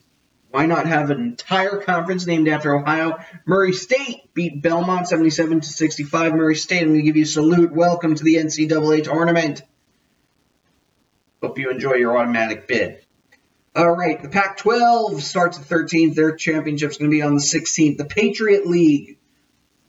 why 0.56 0.66
not 0.66 0.88
have 0.88 1.10
an 1.10 1.20
entire 1.20 1.82
conference 1.82 2.26
named 2.26 2.48
after 2.48 2.74
Ohio? 2.74 3.18
Murray 3.46 3.74
State 3.74 4.34
beat 4.34 4.62
Belmont 4.62 5.08
77 5.08 5.60
to 5.60 5.68
65. 5.68 6.34
Murray 6.34 6.56
State, 6.56 6.82
I'm 6.82 6.88
going 6.90 7.00
to 7.00 7.04
give 7.04 7.18
you 7.18 7.24
a 7.24 7.28
salute. 7.28 7.74
Welcome 7.74 8.16
to 8.16 8.24
the 8.24 8.36
NCAA 8.36 9.04
tournament. 9.04 9.64
Hope 11.44 11.60
you 11.60 11.70
enjoy 11.70 11.96
your 11.96 12.18
automatic 12.18 12.70
bid. 12.70 13.06
All 13.76 13.92
right, 13.92 14.22
the 14.22 14.30
Pac 14.30 14.56
12 14.56 15.22
starts 15.22 15.58
the 15.58 15.76
13th. 15.76 16.16
Their 16.16 16.34
championship's 16.34 16.96
going 16.96 17.12
to 17.12 17.16
be 17.16 17.22
on 17.22 17.36
the 17.36 17.42
16th. 17.42 17.98
The 17.98 18.06
Patriot 18.06 18.66
League. 18.66 19.18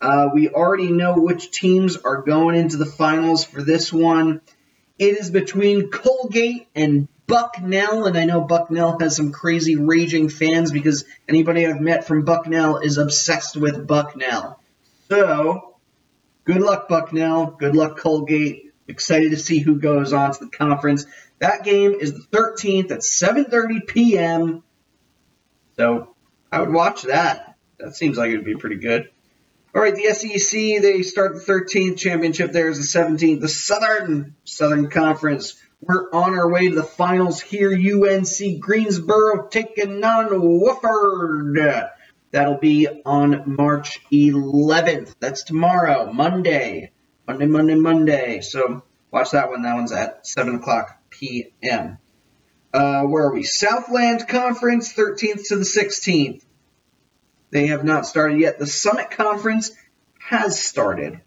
Uh, 0.00 0.30
we 0.34 0.48
already 0.48 0.90
know 0.90 1.14
which 1.14 1.52
teams 1.52 1.96
are 1.96 2.22
going 2.22 2.56
into 2.56 2.76
the 2.76 2.84
finals 2.84 3.44
for 3.44 3.62
this 3.62 3.92
one. 3.92 4.40
It 4.98 5.18
is 5.18 5.30
between 5.30 5.90
Colgate 5.90 6.68
and 6.74 7.08
Bucknell, 7.26 8.06
and 8.06 8.16
I 8.16 8.24
know 8.24 8.40
Bucknell 8.40 8.98
has 9.00 9.16
some 9.16 9.32
crazy 9.32 9.76
raging 9.76 10.28
fans 10.28 10.72
because 10.72 11.04
anybody 11.28 11.66
I've 11.66 11.80
met 11.80 12.06
from 12.06 12.24
Bucknell 12.24 12.78
is 12.78 12.96
obsessed 12.96 13.56
with 13.56 13.86
Bucknell. 13.86 14.60
So, 15.08 15.76
good 16.44 16.62
luck, 16.62 16.88
Bucknell. 16.88 17.46
Good 17.46 17.74
luck, 17.74 17.98
Colgate. 17.98 18.72
Excited 18.88 19.32
to 19.32 19.36
see 19.36 19.58
who 19.58 19.80
goes 19.80 20.12
on 20.12 20.32
to 20.32 20.44
the 20.44 20.50
conference. 20.50 21.04
That 21.40 21.64
game 21.64 21.92
is 21.92 22.14
the 22.14 22.36
13th 22.36 22.90
at 22.92 23.00
7:30 23.00 23.86
p.m. 23.86 24.62
So, 25.76 26.14
I 26.50 26.60
would 26.60 26.72
watch 26.72 27.02
that. 27.02 27.56
That 27.78 27.94
seems 27.94 28.16
like 28.16 28.30
it 28.30 28.36
would 28.36 28.46
be 28.46 28.56
pretty 28.56 28.76
good. 28.76 29.10
All 29.76 29.82
right, 29.82 29.94
the 29.94 30.14
SEC, 30.14 30.80
they 30.80 31.02
start 31.02 31.34
the 31.34 31.52
13th 31.52 31.98
championship. 31.98 32.50
There's 32.50 32.78
the 32.78 32.98
17th. 32.98 33.42
The 33.42 33.48
Southern 33.48 34.34
Southern 34.44 34.88
Conference 34.88 35.60
we're 35.82 36.10
on 36.14 36.32
our 36.32 36.50
way 36.50 36.70
to 36.70 36.74
the 36.74 36.82
finals 36.82 37.42
here. 37.42 37.72
UNC 37.72 38.58
Greensboro 38.58 39.48
taking 39.48 40.02
on 40.02 40.30
Wofford. 40.30 41.90
That'll 42.30 42.56
be 42.56 42.88
on 43.04 43.54
March 43.54 44.00
11th. 44.10 45.14
That's 45.20 45.42
tomorrow, 45.42 46.10
Monday. 46.10 46.92
Monday, 47.28 47.44
Monday, 47.44 47.74
Monday. 47.74 48.40
So 48.40 48.82
watch 49.10 49.32
that 49.32 49.50
one. 49.50 49.60
That 49.60 49.74
one's 49.74 49.92
at 49.92 50.26
7 50.26 50.54
o'clock 50.54 51.02
p.m. 51.10 51.98
Uh, 52.72 53.02
where 53.02 53.24
are 53.24 53.34
we? 53.34 53.42
Southland 53.42 54.26
Conference, 54.26 54.94
13th 54.94 55.48
to 55.48 55.56
the 55.56 55.64
16th. 55.64 56.45
They 57.56 57.68
have 57.68 57.84
not 57.84 58.04
started 58.04 58.38
yet. 58.38 58.58
The 58.58 58.66
Summit 58.66 59.10
Conference 59.12 59.70
has 60.18 60.62
started. 60.62 61.22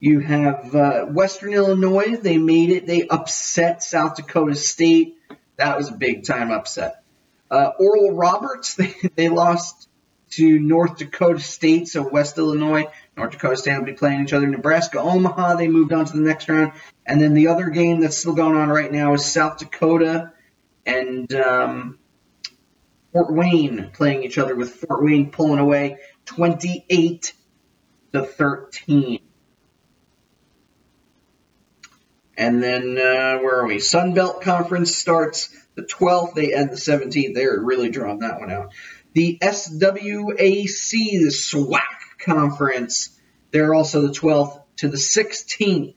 You 0.00 0.18
have 0.18 0.74
uh, 0.74 1.04
Western 1.04 1.52
Illinois. 1.52 2.16
They 2.16 2.36
made 2.36 2.70
it. 2.70 2.84
They 2.84 3.06
upset 3.06 3.84
South 3.84 4.16
Dakota 4.16 4.56
State. 4.56 5.18
That 5.54 5.76
was 5.78 5.88
a 5.88 5.92
big 5.92 6.24
time 6.26 6.50
upset. 6.50 7.04
Uh, 7.48 7.70
Oral 7.78 8.10
Roberts. 8.10 8.74
They, 8.76 8.92
they 9.14 9.28
lost 9.28 9.88
to 10.30 10.58
North 10.58 10.96
Dakota 10.96 11.38
State. 11.38 11.86
So 11.86 12.08
West 12.08 12.38
Illinois, 12.38 12.86
North 13.16 13.30
Dakota 13.30 13.56
State 13.56 13.78
will 13.78 13.84
be 13.84 13.92
playing 13.92 14.24
each 14.24 14.32
other. 14.32 14.48
Nebraska, 14.48 14.98
Omaha. 14.98 15.54
They 15.54 15.68
moved 15.68 15.92
on 15.92 16.06
to 16.06 16.12
the 16.12 16.24
next 16.24 16.48
round. 16.48 16.72
And 17.06 17.20
then 17.20 17.34
the 17.34 17.46
other 17.46 17.68
game 17.68 18.00
that's 18.00 18.18
still 18.18 18.34
going 18.34 18.56
on 18.56 18.68
right 18.68 18.90
now 18.90 19.14
is 19.14 19.24
South 19.24 19.58
Dakota 19.58 20.32
and 20.84 21.32
um, 21.34 22.00
Fort 23.18 23.34
Wayne 23.34 23.90
playing 23.92 24.22
each 24.22 24.38
other 24.38 24.54
with 24.54 24.74
Fort 24.74 25.02
Wayne 25.02 25.32
pulling 25.32 25.58
away 25.58 25.96
28 26.26 27.32
to 28.12 28.22
13. 28.22 29.18
And 32.36 32.62
then 32.62 32.96
uh, 32.96 33.38
where 33.38 33.58
are 33.58 33.66
we? 33.66 33.80
Sun 33.80 34.14
Belt 34.14 34.42
Conference 34.42 34.94
starts 34.94 35.48
the 35.74 35.82
12th. 35.82 36.34
They 36.34 36.54
end 36.54 36.70
the 36.70 36.76
17th. 36.76 37.34
They're 37.34 37.60
really 37.60 37.90
drawing 37.90 38.20
that 38.20 38.38
one 38.38 38.52
out. 38.52 38.72
the 39.14 39.36
SWAC, 39.42 40.36
the 40.36 41.32
SWAC 41.32 41.80
conference. 42.24 43.18
They're 43.50 43.74
also 43.74 44.02
the 44.02 44.12
12th 44.12 44.62
to 44.76 44.88
the 44.88 44.96
16th. 44.96 45.96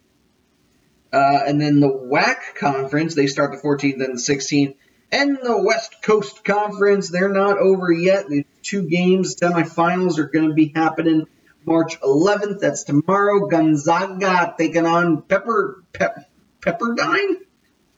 Uh, 1.14 1.40
and 1.46 1.62
then 1.62 1.82
the 1.82 1.88
WAC 1.88 2.56
conference, 2.56 3.14
they 3.14 3.28
start 3.28 3.52
the 3.52 3.60
14th 3.60 4.04
and 4.04 4.18
the 4.18 4.34
16th. 4.34 4.76
And 5.12 5.38
the 5.44 5.62
West 5.62 6.02
Coast 6.02 6.44
Conference, 6.46 7.10
they're 7.10 7.30
not 7.30 7.58
over 7.58 7.92
yet. 7.92 8.30
The 8.30 8.46
two 8.62 8.88
games, 8.88 9.36
semifinals, 9.36 10.18
are 10.18 10.28
going 10.28 10.48
to 10.48 10.54
be 10.54 10.72
happening 10.74 11.28
March 11.66 12.00
11th. 12.00 12.60
That's 12.60 12.84
tomorrow. 12.84 13.48
Gonzaga 13.48 14.56
taking 14.58 14.86
on 14.86 15.22
Pepper 15.24 15.84
Pep, 15.94 16.30
Pepperdine. 16.62 17.36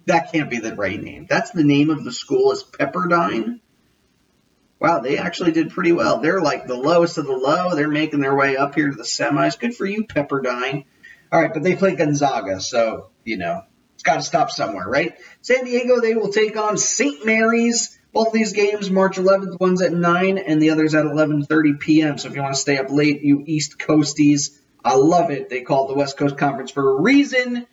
That 0.06 0.32
can't 0.32 0.49
be 0.49 0.58
the 0.58 0.76
right 0.76 1.02
name. 1.02 1.28
That's 1.30 1.52
the 1.52 1.63
name 1.63 1.89
of 1.89 2.04
the 2.04 2.12
school 2.12 2.52
is 2.52 2.63
Pepperdine. 2.63 3.60
Wow, 4.80 4.99
they 4.99 5.17
actually 5.17 5.54
did 5.54 5.69
pretty 5.69 5.93
well. 5.93 6.19
They're 6.19 6.41
like 6.41 6.67
the 6.67 6.76
lowest 6.76 7.17
of 7.17 7.26
the 7.26 7.38
low. 7.38 7.73
They're 7.73 7.88
making 7.88 8.19
their 8.19 8.36
way 8.36 8.58
up 8.58 8.76
here 8.76 8.89
to 8.89 8.95
the 8.95 9.04
semis. 9.04 9.58
Good 9.58 9.76
for 9.76 9.86
you, 9.86 10.06
Pepperdine. 10.06 10.86
All 11.32 11.41
right, 11.41 11.54
but 11.54 11.63
they 11.63 11.76
play 11.76 11.95
Gonzaga, 11.95 12.60
so 12.60 13.12
you 13.23 13.38
know 13.38 13.63
got 14.03 14.15
to 14.15 14.21
stop 14.21 14.51
somewhere, 14.51 14.87
right? 14.87 15.17
San 15.41 15.65
Diego, 15.65 15.99
they 15.99 16.13
will 16.13 16.31
take 16.31 16.57
on 16.57 16.77
St. 16.77 17.25
Mary's. 17.25 17.97
Both 18.11 18.27
of 18.27 18.33
these 18.33 18.53
games, 18.53 18.91
March 18.91 19.17
11th, 19.17 19.59
one's 19.59 19.81
at 19.81 19.91
9 19.91 20.37
and 20.37 20.61
the 20.61 20.69
other's 20.69 20.93
at 20.93 21.03
11:30 21.03 21.79
p.m. 21.79 22.17
So 22.19 22.27
if 22.27 22.35
you 22.35 22.43
want 22.43 22.53
to 22.53 22.61
stay 22.61 22.77
up 22.77 22.91
late, 22.91 23.23
you 23.23 23.43
East 23.47 23.79
Coasties, 23.79 24.59
I 24.85 24.93
love 24.95 25.31
it. 25.31 25.49
They 25.49 25.61
call 25.61 25.85
it 25.85 25.93
the 25.93 25.97
West 25.97 26.15
Coast 26.17 26.37
Conference 26.37 26.69
for 26.69 26.97
a 26.97 27.01
reason. 27.01 27.65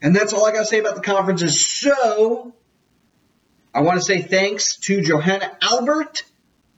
And 0.00 0.16
that's 0.16 0.32
all 0.32 0.46
I 0.46 0.52
got 0.52 0.60
to 0.60 0.64
say 0.64 0.78
about 0.78 0.94
the 0.94 1.02
conferences. 1.02 1.64
So 1.64 2.54
I 3.74 3.82
want 3.82 3.98
to 3.98 4.04
say 4.04 4.22
thanks 4.22 4.76
to 4.80 5.02
Johanna 5.02 5.56
Albert 5.60 6.24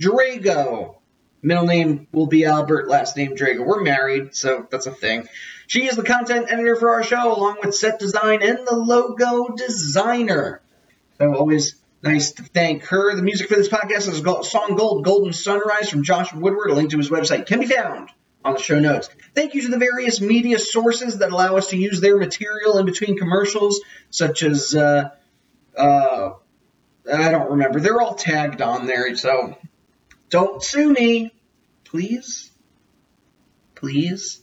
Drago. 0.01 0.97
Middle 1.43 1.67
name 1.67 2.07
will 2.11 2.27
be 2.27 2.45
Albert, 2.45 2.89
last 2.89 3.17
name 3.17 3.37
Drago. 3.37 3.65
We're 3.65 3.83
married, 3.83 4.35
so 4.35 4.67
that's 4.71 4.87
a 4.87 4.91
thing. 4.91 5.29
She 5.67 5.87
is 5.87 5.97
the 5.97 6.03
content 6.03 6.47
editor 6.51 6.77
for 6.77 6.91
our 6.91 7.03
show, 7.03 7.37
along 7.37 7.59
with 7.63 7.75
set 7.75 7.99
design 7.99 8.43
and 8.43 8.67
the 8.67 8.77
logo 8.77 9.55
designer. 9.55 10.61
So 11.19 11.35
always 11.35 11.77
nice 12.03 12.33
to 12.33 12.43
thank 12.43 12.85
her. 12.85 13.15
The 13.15 13.23
music 13.23 13.49
for 13.49 13.55
this 13.55 13.69
podcast 13.69 14.09
is 14.09 14.51
song 14.51 14.77
Gold, 14.77 15.05
Golden 15.05 15.33
Sunrise 15.33 15.89
from 15.89 16.03
Josh 16.03 16.33
Woodward. 16.33 16.71
A 16.71 16.75
link 16.75 16.91
to 16.91 16.99
his 16.99 17.11
website 17.11 17.47
can 17.47 17.61
be 17.61 17.67
found 17.67 18.11
on 18.45 18.55
the 18.55 18.61
show 18.61 18.79
notes. 18.79 19.09
Thank 19.35 19.55
you 19.55 19.63
to 19.63 19.69
the 19.69 19.79
various 19.79 20.21
media 20.21 20.59
sources 20.59 21.19
that 21.19 21.33
allow 21.33 21.57
us 21.57 21.71
to 21.71 21.79
use 21.79 22.01
their 22.01 22.19
material 22.19 22.79
in 22.79 22.85
between 22.85 23.17
commercials, 23.17 23.81
such 24.11 24.43
as, 24.43 24.75
uh, 24.75 25.11
uh, 25.77 26.31
I 27.11 27.31
don't 27.31 27.53
remember. 27.53 27.81
They're 27.81 28.01
all 28.01 28.15
tagged 28.15 28.61
on 28.61 28.87
there, 28.87 29.17
so 29.17 29.57
don't 30.29 30.63
sue 30.63 30.93
me, 30.93 31.33
please. 31.85 32.51
Please. 33.75 34.41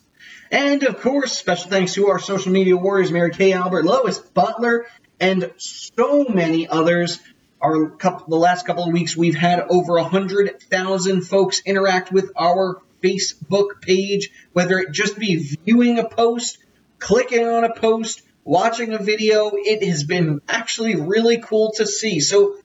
And 0.52 0.84
of 0.84 1.00
course, 1.00 1.32
special 1.32 1.70
thanks 1.70 1.94
to 1.94 2.10
our 2.10 2.20
social 2.20 2.52
media 2.52 2.76
warriors, 2.76 3.10
Mary 3.10 3.32
Kay 3.32 3.54
Albert, 3.54 3.86
Lois 3.86 4.20
Butler, 4.20 4.86
and 5.18 5.52
so 5.58 6.26
many 6.26 6.68
others. 6.68 7.20
Our 7.62 7.92
couple, 7.92 8.28
the 8.28 8.36
last 8.36 8.66
couple 8.66 8.84
of 8.84 8.92
weeks, 8.92 9.16
we've 9.16 9.36
had 9.36 9.62
over 9.70 9.98
a 9.98 10.04
hundred 10.04 10.62
thousand 10.64 11.22
folks 11.22 11.62
interact 11.66 12.12
with 12.12 12.32
our 12.36 12.82
Facebook 13.02 13.82
page, 13.82 14.30
whether 14.52 14.78
it 14.80 14.92
just 14.92 15.18
be 15.18 15.56
viewing 15.64 16.00
a 16.00 16.08
post, 16.08 16.58
clicking 17.00 17.48
on 17.48 17.64
a 17.64 17.74
post, 17.74 18.22
watching 18.44 18.94
a 18.94 18.98
video. 18.98 19.52
It 19.54 19.84
has 19.88 20.04
been 20.04 20.42
actually 20.50 20.96
really 20.96 21.40
cool 21.40 21.72
to 21.78 21.86
see. 21.86 22.20
So 22.20 22.58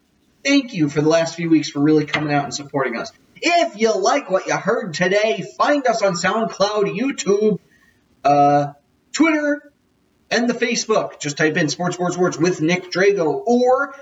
thank 0.45 0.73
you 0.73 0.89
for 0.89 1.03
the 1.03 1.09
last 1.09 1.37
few 1.37 1.51
weeks 1.51 1.71
for 1.71 1.81
really 1.81 2.07
coming 2.07 2.33
out 2.33 2.45
and 2.45 2.55
supporting 2.55 2.97
us. 2.97 3.13
If 3.37 3.79
you 3.79 3.95
like 3.95 4.31
what 4.31 4.47
you 4.47 4.57
heard 4.57 4.95
today, 4.95 5.45
find 5.59 5.87
us 5.87 6.03
on 6.03 6.15
SoundCloud, 6.15 6.99
YouTube, 6.99 7.59
uh, 8.27 8.73
Twitter, 9.13 9.73
and 10.31 10.51
the 10.51 10.55
Facebook. 10.55 11.21
Just 11.21 11.37
type 11.37 11.57
in 11.57 11.69
Sports 11.69 11.95
Sports 11.97 12.17
Sports 12.17 12.39
with 12.39 12.61
Nick 12.61 12.91
Drago 12.91 13.43
or 13.47 13.95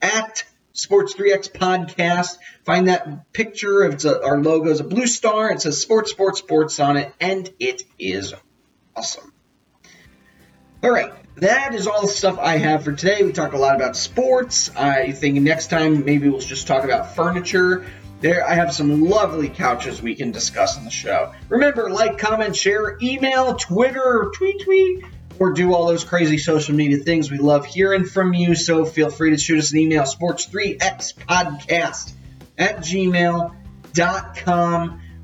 at 0.00 0.44
Sports 0.72 1.14
3X 1.14 1.52
Podcast. 1.52 2.38
Find 2.64 2.88
that 2.88 3.32
picture 3.32 3.82
of 3.82 4.04
a, 4.04 4.22
our 4.22 4.38
logo 4.40 4.70
is 4.70 4.80
a 4.80 4.84
blue 4.84 5.06
star. 5.06 5.50
It 5.50 5.60
says 5.60 5.80
Sports 5.80 6.10
Sports 6.10 6.38
Sports 6.38 6.78
on 6.80 6.96
it, 6.96 7.12
and 7.20 7.50
it 7.58 7.82
is 7.98 8.32
awesome. 8.94 9.32
All 10.84 10.90
right, 10.90 11.12
that 11.36 11.74
is 11.74 11.86
all 11.86 12.02
the 12.02 12.08
stuff 12.08 12.38
I 12.38 12.58
have 12.58 12.84
for 12.84 12.92
today. 12.92 13.22
We 13.22 13.32
talked 13.32 13.54
a 13.54 13.58
lot 13.58 13.76
about 13.76 13.96
sports. 13.96 14.70
I 14.76 15.12
think 15.12 15.40
next 15.40 15.70
time 15.70 16.04
maybe 16.04 16.28
we'll 16.28 16.40
just 16.40 16.66
talk 16.66 16.84
about 16.84 17.14
furniture. 17.14 17.84
There, 18.22 18.48
I 18.48 18.54
have 18.54 18.72
some 18.72 19.02
lovely 19.02 19.48
couches 19.48 20.00
we 20.00 20.14
can 20.14 20.30
discuss 20.30 20.78
on 20.78 20.84
the 20.84 20.90
show. 20.90 21.34
Remember, 21.48 21.90
like, 21.90 22.18
comment, 22.18 22.54
share, 22.54 22.96
email, 23.02 23.56
Twitter, 23.56 24.30
tweet, 24.32 24.62
tweet, 24.62 25.04
or 25.40 25.54
do 25.54 25.74
all 25.74 25.86
those 25.86 26.04
crazy 26.04 26.38
social 26.38 26.76
media 26.76 26.98
things. 26.98 27.32
We 27.32 27.38
love 27.38 27.66
hearing 27.66 28.04
from 28.04 28.32
you, 28.32 28.54
so 28.54 28.84
feel 28.84 29.10
free 29.10 29.30
to 29.30 29.38
shoot 29.38 29.58
us 29.58 29.72
an 29.72 29.78
email, 29.78 30.04
sports3xpodcast 30.04 32.12
at 32.56 32.76
gmail.com. 32.76 33.50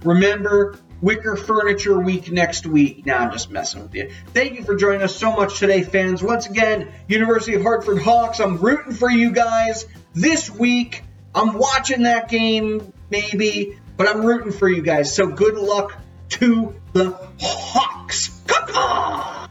Remember, 0.03 0.77
Wicker 1.01 1.37
Furniture 1.37 2.01
Week 2.01 2.33
next 2.33 2.67
week. 2.67 3.07
Now 3.07 3.19
I'm 3.19 3.31
just 3.31 3.49
messing 3.49 3.83
with 3.83 3.95
you. 3.95 4.11
Thank 4.35 4.55
you 4.55 4.65
for 4.65 4.75
joining 4.75 5.03
us 5.03 5.15
so 5.15 5.31
much 5.31 5.61
today, 5.61 5.85
fans. 5.85 6.21
Once 6.21 6.49
again, 6.49 6.91
University 7.07 7.55
of 7.55 7.63
Hartford 7.63 8.03
Hawks, 8.03 8.41
I'm 8.41 8.57
rooting 8.57 8.93
for 8.93 9.09
you 9.09 9.31
guys 9.31 9.87
this 10.15 10.51
week. 10.51 11.05
I'm 11.39 11.55
watching 11.55 12.03
that 12.03 12.29
game, 12.29 12.93
maybe, 13.11 13.79
but 13.97 14.09
I'm 14.09 14.27
rooting 14.27 14.51
for 14.51 14.69
you 14.69 14.83
guys. 14.83 15.15
So 15.15 15.29
good 15.29 15.55
luck 15.55 15.97
to 16.31 16.75
the 16.93 17.17
Hawks. 17.41 18.41
Come 18.49 18.75
on! 18.75 19.48